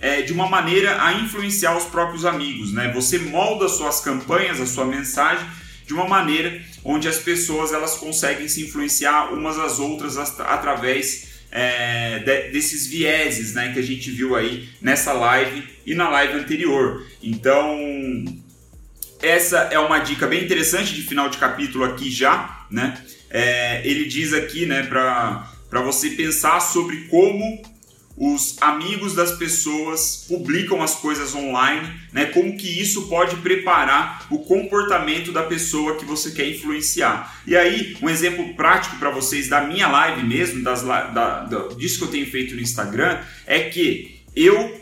é, 0.01 0.23
de 0.23 0.33
uma 0.33 0.47
maneira 0.47 1.01
a 1.01 1.13
influenciar 1.13 1.77
os 1.77 1.85
próprios 1.85 2.25
amigos. 2.25 2.73
Né? 2.73 2.91
Você 2.93 3.19
molda 3.19 3.69
suas 3.69 4.01
campanhas, 4.01 4.59
a 4.59 4.65
sua 4.65 4.85
mensagem 4.85 5.45
de 5.85 5.93
uma 5.93 6.07
maneira 6.07 6.61
onde 6.83 7.07
as 7.07 7.17
pessoas 7.17 7.71
elas 7.71 7.95
conseguem 7.95 8.47
se 8.47 8.63
influenciar 8.63 9.31
umas 9.31 9.59
às 9.59 9.79
outras 9.79 10.17
através 10.17 11.29
é, 11.51 12.19
de, 12.19 12.51
desses 12.51 12.87
vieses 12.87 13.53
né, 13.53 13.71
que 13.73 13.79
a 13.79 13.83
gente 13.83 14.09
viu 14.09 14.35
aí 14.35 14.69
nessa 14.81 15.13
live 15.13 15.63
e 15.85 15.93
na 15.93 16.09
live 16.09 16.33
anterior. 16.39 17.05
Então, 17.21 17.77
essa 19.21 19.69
é 19.71 19.77
uma 19.77 19.99
dica 19.99 20.25
bem 20.25 20.43
interessante 20.43 20.95
de 20.95 21.03
final 21.03 21.29
de 21.29 21.37
capítulo 21.37 21.83
aqui 21.83 22.09
já. 22.09 22.65
Né? 22.71 22.97
É, 23.29 23.85
ele 23.85 24.05
diz 24.05 24.33
aqui 24.33 24.65
né, 24.65 24.83
para 24.83 25.81
você 25.83 26.11
pensar 26.11 26.59
sobre 26.59 27.01
como 27.01 27.61
os 28.23 28.55
amigos 28.61 29.15
das 29.15 29.31
pessoas 29.31 30.25
publicam 30.27 30.79
as 30.83 30.93
coisas 30.93 31.33
online, 31.33 31.91
né? 32.13 32.25
Como 32.25 32.55
que 32.55 32.79
isso 32.79 33.07
pode 33.07 33.37
preparar 33.37 34.27
o 34.29 34.37
comportamento 34.37 35.31
da 35.31 35.41
pessoa 35.41 35.95
que 35.95 36.05
você 36.05 36.29
quer 36.29 36.47
influenciar. 36.47 37.41
E 37.47 37.57
aí, 37.57 37.97
um 37.99 38.07
exemplo 38.07 38.53
prático 38.53 38.97
para 38.97 39.09
vocês 39.09 39.49
da 39.49 39.61
minha 39.61 39.87
live 39.87 40.23
mesmo, 40.23 40.61
das, 40.61 40.83
da, 40.83 41.45
da, 41.45 41.67
disso 41.69 41.97
que 41.97 42.03
eu 42.03 42.09
tenho 42.09 42.29
feito 42.29 42.53
no 42.53 42.61
Instagram, 42.61 43.19
é 43.47 43.61
que 43.61 44.21
eu 44.35 44.79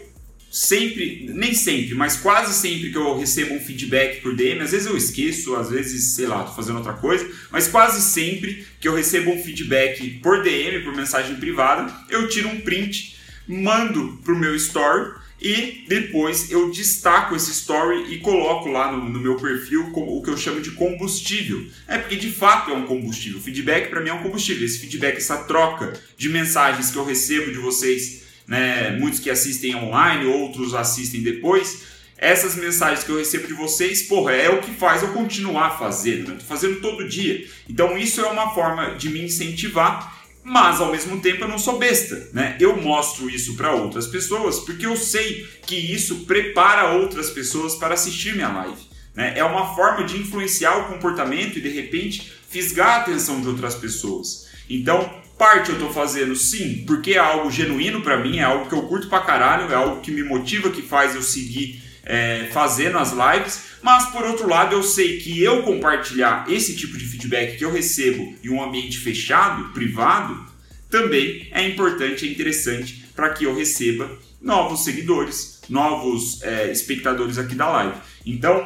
sempre, 0.52 1.30
nem 1.34 1.54
sempre, 1.54 1.96
mas 1.96 2.18
quase 2.18 2.54
sempre 2.54 2.92
que 2.92 2.98
eu 2.98 3.18
recebo 3.18 3.54
um 3.54 3.60
feedback 3.62 4.20
por 4.20 4.36
DM, 4.36 4.60
às 4.60 4.72
vezes 4.72 4.86
eu 4.86 4.98
esqueço, 4.98 5.56
às 5.56 5.70
vezes, 5.70 6.16
sei 6.16 6.28
lá, 6.28 6.44
tô 6.44 6.52
fazendo 6.52 6.80
outra 6.80 6.94
coisa, 6.94 7.26
mas 7.50 7.70
quase 7.70 8.02
sempre 8.02 8.68
que 8.82 8.88
eu 8.90 8.96
recebo 8.96 9.32
um 9.32 9.42
feedback 9.42 10.20
por 10.22 10.44
DM, 10.44 10.84
por 10.84 10.94
mensagem 10.94 11.38
privada, 11.38 11.90
eu 12.10 12.28
tiro 12.28 12.50
um 12.50 12.60
print 12.60 13.18
mando 13.50 14.20
para 14.24 14.32
o 14.32 14.38
meu 14.38 14.56
story 14.56 15.12
e 15.42 15.86
depois 15.88 16.52
eu 16.52 16.70
destaco 16.70 17.36
esse 17.36 17.52
story 17.52 18.14
e 18.14 18.20
coloco 18.20 18.70
lá 18.70 18.92
no, 18.92 19.10
no 19.10 19.20
meu 19.20 19.38
perfil 19.38 19.90
o 19.94 20.22
que 20.22 20.30
eu 20.30 20.38
chamo 20.38 20.62
de 20.62 20.72
combustível. 20.72 21.66
É 21.88 21.98
porque 21.98 22.16
de 22.16 22.30
fato 22.30 22.70
é 22.70 22.74
um 22.74 22.86
combustível. 22.86 23.40
O 23.40 23.42
feedback 23.42 23.90
para 23.90 24.02
mim 24.02 24.10
é 24.10 24.14
um 24.14 24.22
combustível. 24.22 24.66
Esse 24.66 24.78
feedback, 24.78 25.18
essa 25.18 25.38
troca 25.38 25.94
de 26.16 26.30
mensagens 26.30 26.92
que 26.92 26.98
eu 26.98 27.06
recebo 27.06 27.52
de 27.52 27.58
vocês, 27.58 28.24
né, 28.46 28.92
muitos 29.00 29.20
que 29.20 29.30
assistem 29.30 29.76
online, 29.76 30.26
outros 30.26 30.76
assistem 30.76 31.24
depois. 31.24 31.84
Essas 32.18 32.56
mensagens 32.56 33.06
que 33.06 33.10
eu 33.10 33.18
recebo 33.18 33.48
de 33.48 33.54
vocês, 33.54 34.04
porra, 34.04 34.34
é 34.34 34.50
o 34.50 34.60
que 34.60 34.72
faz 34.72 35.02
eu 35.02 35.14
continuar 35.14 35.80
fazendo. 35.80 36.28
Né? 36.28 36.36
Tô 36.38 36.46
fazendo 36.46 36.82
todo 36.82 37.08
dia. 37.08 37.48
Então 37.68 37.98
isso 37.98 38.20
é 38.20 38.28
uma 38.28 38.54
forma 38.54 38.96
de 38.96 39.10
me 39.10 39.24
incentivar 39.24 40.19
mas 40.44 40.80
ao 40.80 40.92
mesmo 40.92 41.20
tempo 41.20 41.44
eu 41.44 41.48
não 41.48 41.60
sou 41.60 41.78
besta, 41.78 42.30
né? 42.34 42.58
Eu 42.60 42.82
mostro 42.82 43.30
isso 43.30 43.56
para 43.56 43.74
outras 43.74 44.08
pessoas 44.08 44.60
porque 44.60 44.86
eu 44.86 44.96
sei 44.96 45.48
que 45.66 45.76
isso 45.76 46.26
prepara 46.26 46.94
outras 46.94 47.30
pessoas 47.30 47.76
para 47.76 47.94
assistir 47.94 48.34
minha 48.34 48.50
live. 48.50 48.90
Né? 49.16 49.34
É 49.36 49.44
uma 49.44 49.76
forma 49.76 50.04
de 50.04 50.18
influenciar 50.18 50.78
o 50.78 50.88
comportamento 50.88 51.58
e 51.58 51.62
de 51.62 51.70
repente 51.70 52.32
fisgar 52.50 52.88
a 52.88 53.02
atenção 53.02 53.42
de 53.42 53.48
outras 53.48 53.76
pessoas. 53.76 54.48
Então, 54.70 55.10
parte 55.38 55.70
eu 55.70 55.76
estou 55.76 55.92
fazendo 55.92 56.36
sim, 56.36 56.84
porque 56.86 57.14
é 57.14 57.18
algo 57.18 57.50
genuíno 57.50 58.02
para 58.02 58.18
mim, 58.18 58.40
é 58.40 58.44
algo 58.44 58.68
que 58.68 58.74
eu 58.74 58.84
curto 58.84 59.08
pra 59.08 59.22
caralho, 59.22 59.72
é 59.72 59.76
algo 59.76 60.02
que 60.02 60.12
me 60.12 60.24
motiva, 60.24 60.70
que 60.70 60.82
faz 60.82 61.16
eu 61.16 61.22
seguir 61.22 61.82
é, 62.04 62.50
fazendo 62.52 62.98
as 62.98 63.12
lives, 63.12 63.62
mas 63.82 64.08
por 64.08 64.24
outro 64.24 64.48
lado 64.48 64.76
eu 64.76 64.84
sei 64.84 65.20
que 65.20 65.42
eu 65.42 65.64
compartilhar 65.64 66.46
esse 66.50 66.76
tipo 66.76 66.98
de 66.98 67.06
feedback 67.06 67.58
que 67.58 67.66
eu 67.66 67.72
recebo 67.72 68.36
em 68.44 68.50
um 68.50 68.64
ambiente 68.64 68.98
fechado, 68.98 69.74
privado, 69.74 70.48
também 70.90 71.48
é 71.52 71.68
importante, 71.68 72.28
é 72.28 72.32
interessante 72.32 73.06
para 73.16 73.30
que 73.30 73.44
eu 73.44 73.56
receba 73.56 74.10
novos 74.42 74.84
seguidores, 74.84 75.62
novos 75.70 76.42
é, 76.42 76.72
espectadores 76.72 77.38
aqui 77.38 77.56
da 77.56 77.70
live. 77.70 77.98
Então, 78.26 78.66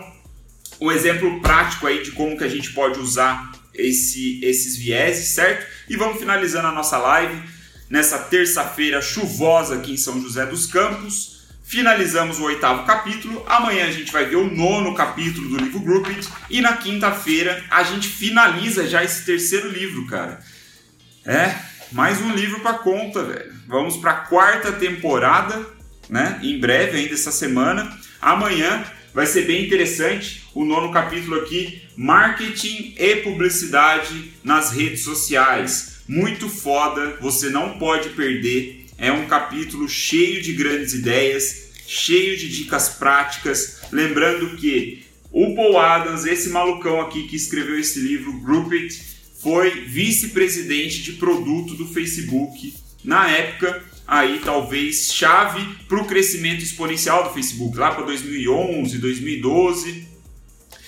um 0.79 0.91
exemplo 0.91 1.41
prático 1.41 1.87
aí 1.87 2.03
de 2.03 2.11
como 2.11 2.37
que 2.37 2.43
a 2.43 2.49
gente 2.49 2.71
pode 2.73 2.99
usar 2.99 3.51
esse, 3.73 4.43
esses 4.43 4.77
vieses, 4.77 5.29
certo? 5.29 5.65
E 5.89 5.95
vamos 5.95 6.19
finalizando 6.19 6.67
a 6.67 6.71
nossa 6.71 6.97
live 6.97 7.41
nessa 7.89 8.19
terça-feira 8.19 9.01
chuvosa 9.01 9.75
aqui 9.75 9.93
em 9.93 9.97
São 9.97 10.21
José 10.21 10.45
dos 10.45 10.65
Campos. 10.65 11.32
Finalizamos 11.63 12.39
o 12.39 12.43
oitavo 12.43 12.85
capítulo. 12.85 13.41
Amanhã 13.47 13.85
a 13.85 13.91
gente 13.91 14.11
vai 14.11 14.25
ver 14.25 14.35
o 14.35 14.53
nono 14.53 14.93
capítulo 14.93 15.47
do 15.49 15.57
livro 15.63 15.79
Grouped. 15.79 16.27
E 16.49 16.61
na 16.61 16.75
quinta-feira 16.75 17.63
a 17.71 17.83
gente 17.83 18.07
finaliza 18.07 18.87
já 18.87 19.01
esse 19.01 19.25
terceiro 19.25 19.69
livro, 19.69 20.05
cara. 20.05 20.39
É, 21.25 21.55
mais 21.91 22.21
um 22.21 22.33
livro 22.33 22.59
para 22.59 22.73
conta, 22.79 23.23
velho. 23.23 23.53
Vamos 23.65 23.95
para 23.95 24.11
a 24.11 24.15
quarta 24.25 24.73
temporada, 24.73 25.65
né? 26.09 26.37
Em 26.43 26.59
breve, 26.59 26.97
ainda 26.97 27.13
essa 27.13 27.31
semana. 27.31 27.97
Amanhã 28.21 28.83
vai 29.13 29.25
ser 29.25 29.43
bem 29.45 29.65
interessante 29.65 30.43
o 30.53 30.65
nono 30.65 30.91
capítulo 30.91 31.39
aqui: 31.39 31.81
Marketing 31.95 32.93
e 32.97 33.15
Publicidade 33.17 34.33
nas 34.43 34.71
redes 34.71 35.01
sociais. 35.01 36.03
Muito 36.09 36.49
foda, 36.49 37.17
você 37.21 37.49
não 37.49 37.79
pode 37.79 38.09
perder. 38.09 38.82
É 39.03 39.11
um 39.11 39.27
capítulo 39.27 39.89
cheio 39.89 40.41
de 40.41 40.53
grandes 40.53 40.93
ideias, 40.93 41.71
cheio 41.85 42.37
de 42.37 42.47
dicas 42.47 42.87
práticas. 42.87 43.81
Lembrando 43.91 44.55
que 44.55 45.03
o 45.29 45.53
Paul 45.53 45.77
Adams, 45.77 46.23
esse 46.23 46.47
malucão 46.47 47.01
aqui 47.01 47.23
que 47.23 47.35
escreveu 47.35 47.77
esse 47.77 47.99
livro, 47.99 48.39
Group 48.39 48.71
It, 48.71 48.97
foi 49.41 49.71
vice-presidente 49.87 51.03
de 51.03 51.11
produto 51.13 51.75
do 51.75 51.85
Facebook 51.85 52.73
na 53.03 53.29
época 53.29 53.83
aí 54.07 54.39
talvez 54.41 55.13
chave 55.13 55.67
para 55.89 56.01
o 56.01 56.07
crescimento 56.07 56.63
exponencial 56.63 57.25
do 57.25 57.33
Facebook 57.33 57.77
lá 57.77 57.91
para 57.91 58.05
2011, 58.05 58.99
2012. 58.99 60.07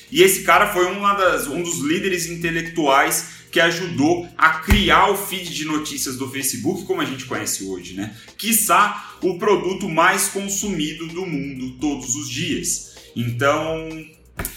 E 0.10 0.23
esse 0.23 0.43
cara 0.43 0.71
foi 0.71 0.86
das, 1.15 1.47
um 1.47 1.62
dos 1.62 1.80
líderes 1.80 2.28
intelectuais 2.28 3.35
que 3.56 3.60
ajudou 3.62 4.28
a 4.38 4.50
criar 4.50 5.10
o 5.12 5.15
feed 5.15 5.54
de 5.54 5.63
notícias 5.63 6.18
do 6.18 6.30
Facebook 6.30 6.84
como 6.84 7.00
a 7.00 7.06
gente 7.06 7.24
conhece 7.24 7.63
hoje, 7.63 7.94
né? 7.94 8.13
Quiçá 8.38 9.15
o 9.22 9.39
produto 9.39 9.88
mais 9.88 10.28
consumido 10.28 11.08
do 11.08 11.26
mundo 11.26 11.72
todos 11.80 12.18
os 12.18 12.30
dias. 12.30 12.98
Então, 13.15 13.88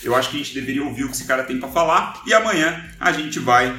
eu 0.03 0.17
acho 0.17 0.31
que 0.31 0.35
a 0.35 0.39
gente 0.41 0.53
deveria 0.53 0.83
ouvir 0.83 1.05
o 1.05 1.07
que 1.07 1.15
esse 1.15 1.27
cara 1.27 1.45
tem 1.45 1.61
para 1.61 1.69
falar 1.69 2.25
e 2.27 2.35
amanhã 2.35 2.91
a 2.99 3.13
gente 3.13 3.39
vai 3.39 3.73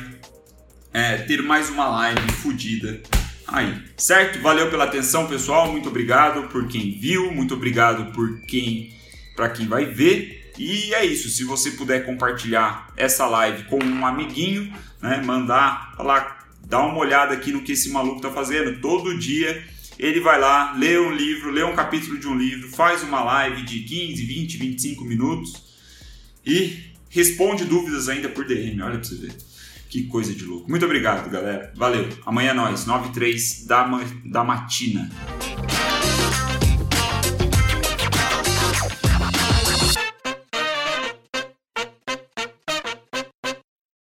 é, 0.93 1.17
ter 1.17 1.43
mais 1.43 1.69
uma 1.69 1.89
live 1.89 2.31
fodida 2.41 3.01
aí, 3.45 3.77
certo? 3.97 4.39
Valeu 4.39 4.69
pela 4.69 4.85
atenção, 4.85 5.27
pessoal. 5.27 5.69
Muito 5.69 5.89
obrigado 5.89 6.47
por 6.47 6.65
quem 6.69 6.97
viu, 6.97 7.29
muito 7.33 7.55
obrigado 7.55 8.13
por 8.13 8.39
quem 8.43 8.93
para 9.35 9.49
quem 9.49 9.67
vai 9.67 9.83
ver. 9.83 10.38
E 10.57 10.93
é 10.93 11.05
isso. 11.05 11.29
Se 11.29 11.43
você 11.43 11.71
puder 11.71 12.05
compartilhar 12.05 12.91
essa 12.97 13.25
live 13.27 13.63
com 13.65 13.83
um 13.83 14.05
amiguinho, 14.05 14.73
né, 15.01 15.21
mandar 15.23 15.93
falar, 15.95 16.49
dar 16.65 16.85
uma 16.85 16.97
olhada 16.97 17.33
aqui 17.33 17.51
no 17.51 17.61
que 17.61 17.73
esse 17.73 17.89
maluco 17.89 18.21
tá 18.21 18.31
fazendo 18.31 18.79
todo 18.79 19.17
dia. 19.17 19.63
Ele 19.97 20.19
vai 20.21 20.39
lá, 20.39 20.73
lê 20.77 20.97
um 20.97 21.11
livro, 21.11 21.51
lê 21.51 21.63
um 21.63 21.75
capítulo 21.75 22.17
de 22.17 22.27
um 22.27 22.35
livro, 22.35 22.69
faz 22.69 23.03
uma 23.03 23.21
live 23.21 23.63
de 23.63 23.79
15, 23.81 24.25
20, 24.25 24.57
25 24.57 25.03
minutos 25.03 25.69
e 26.45 26.93
responde 27.09 27.65
dúvidas 27.65 28.07
ainda 28.07 28.29
por 28.29 28.45
DM. 28.45 28.81
Olha 28.81 28.97
para 28.97 29.03
você 29.03 29.15
ver. 29.15 29.35
Que 29.89 30.03
coisa 30.03 30.33
de 30.35 30.45
louco. 30.45 30.69
Muito 30.69 30.85
obrigado, 30.85 31.29
galera. 31.29 31.73
Valeu. 31.75 32.07
Amanhã 32.23 32.51
é 32.51 32.53
nós, 32.53 32.85
9 32.85 33.09
e 33.09 33.11
3 33.11 33.65
da, 33.65 33.89
da 34.23 34.43
matina. 34.43 35.09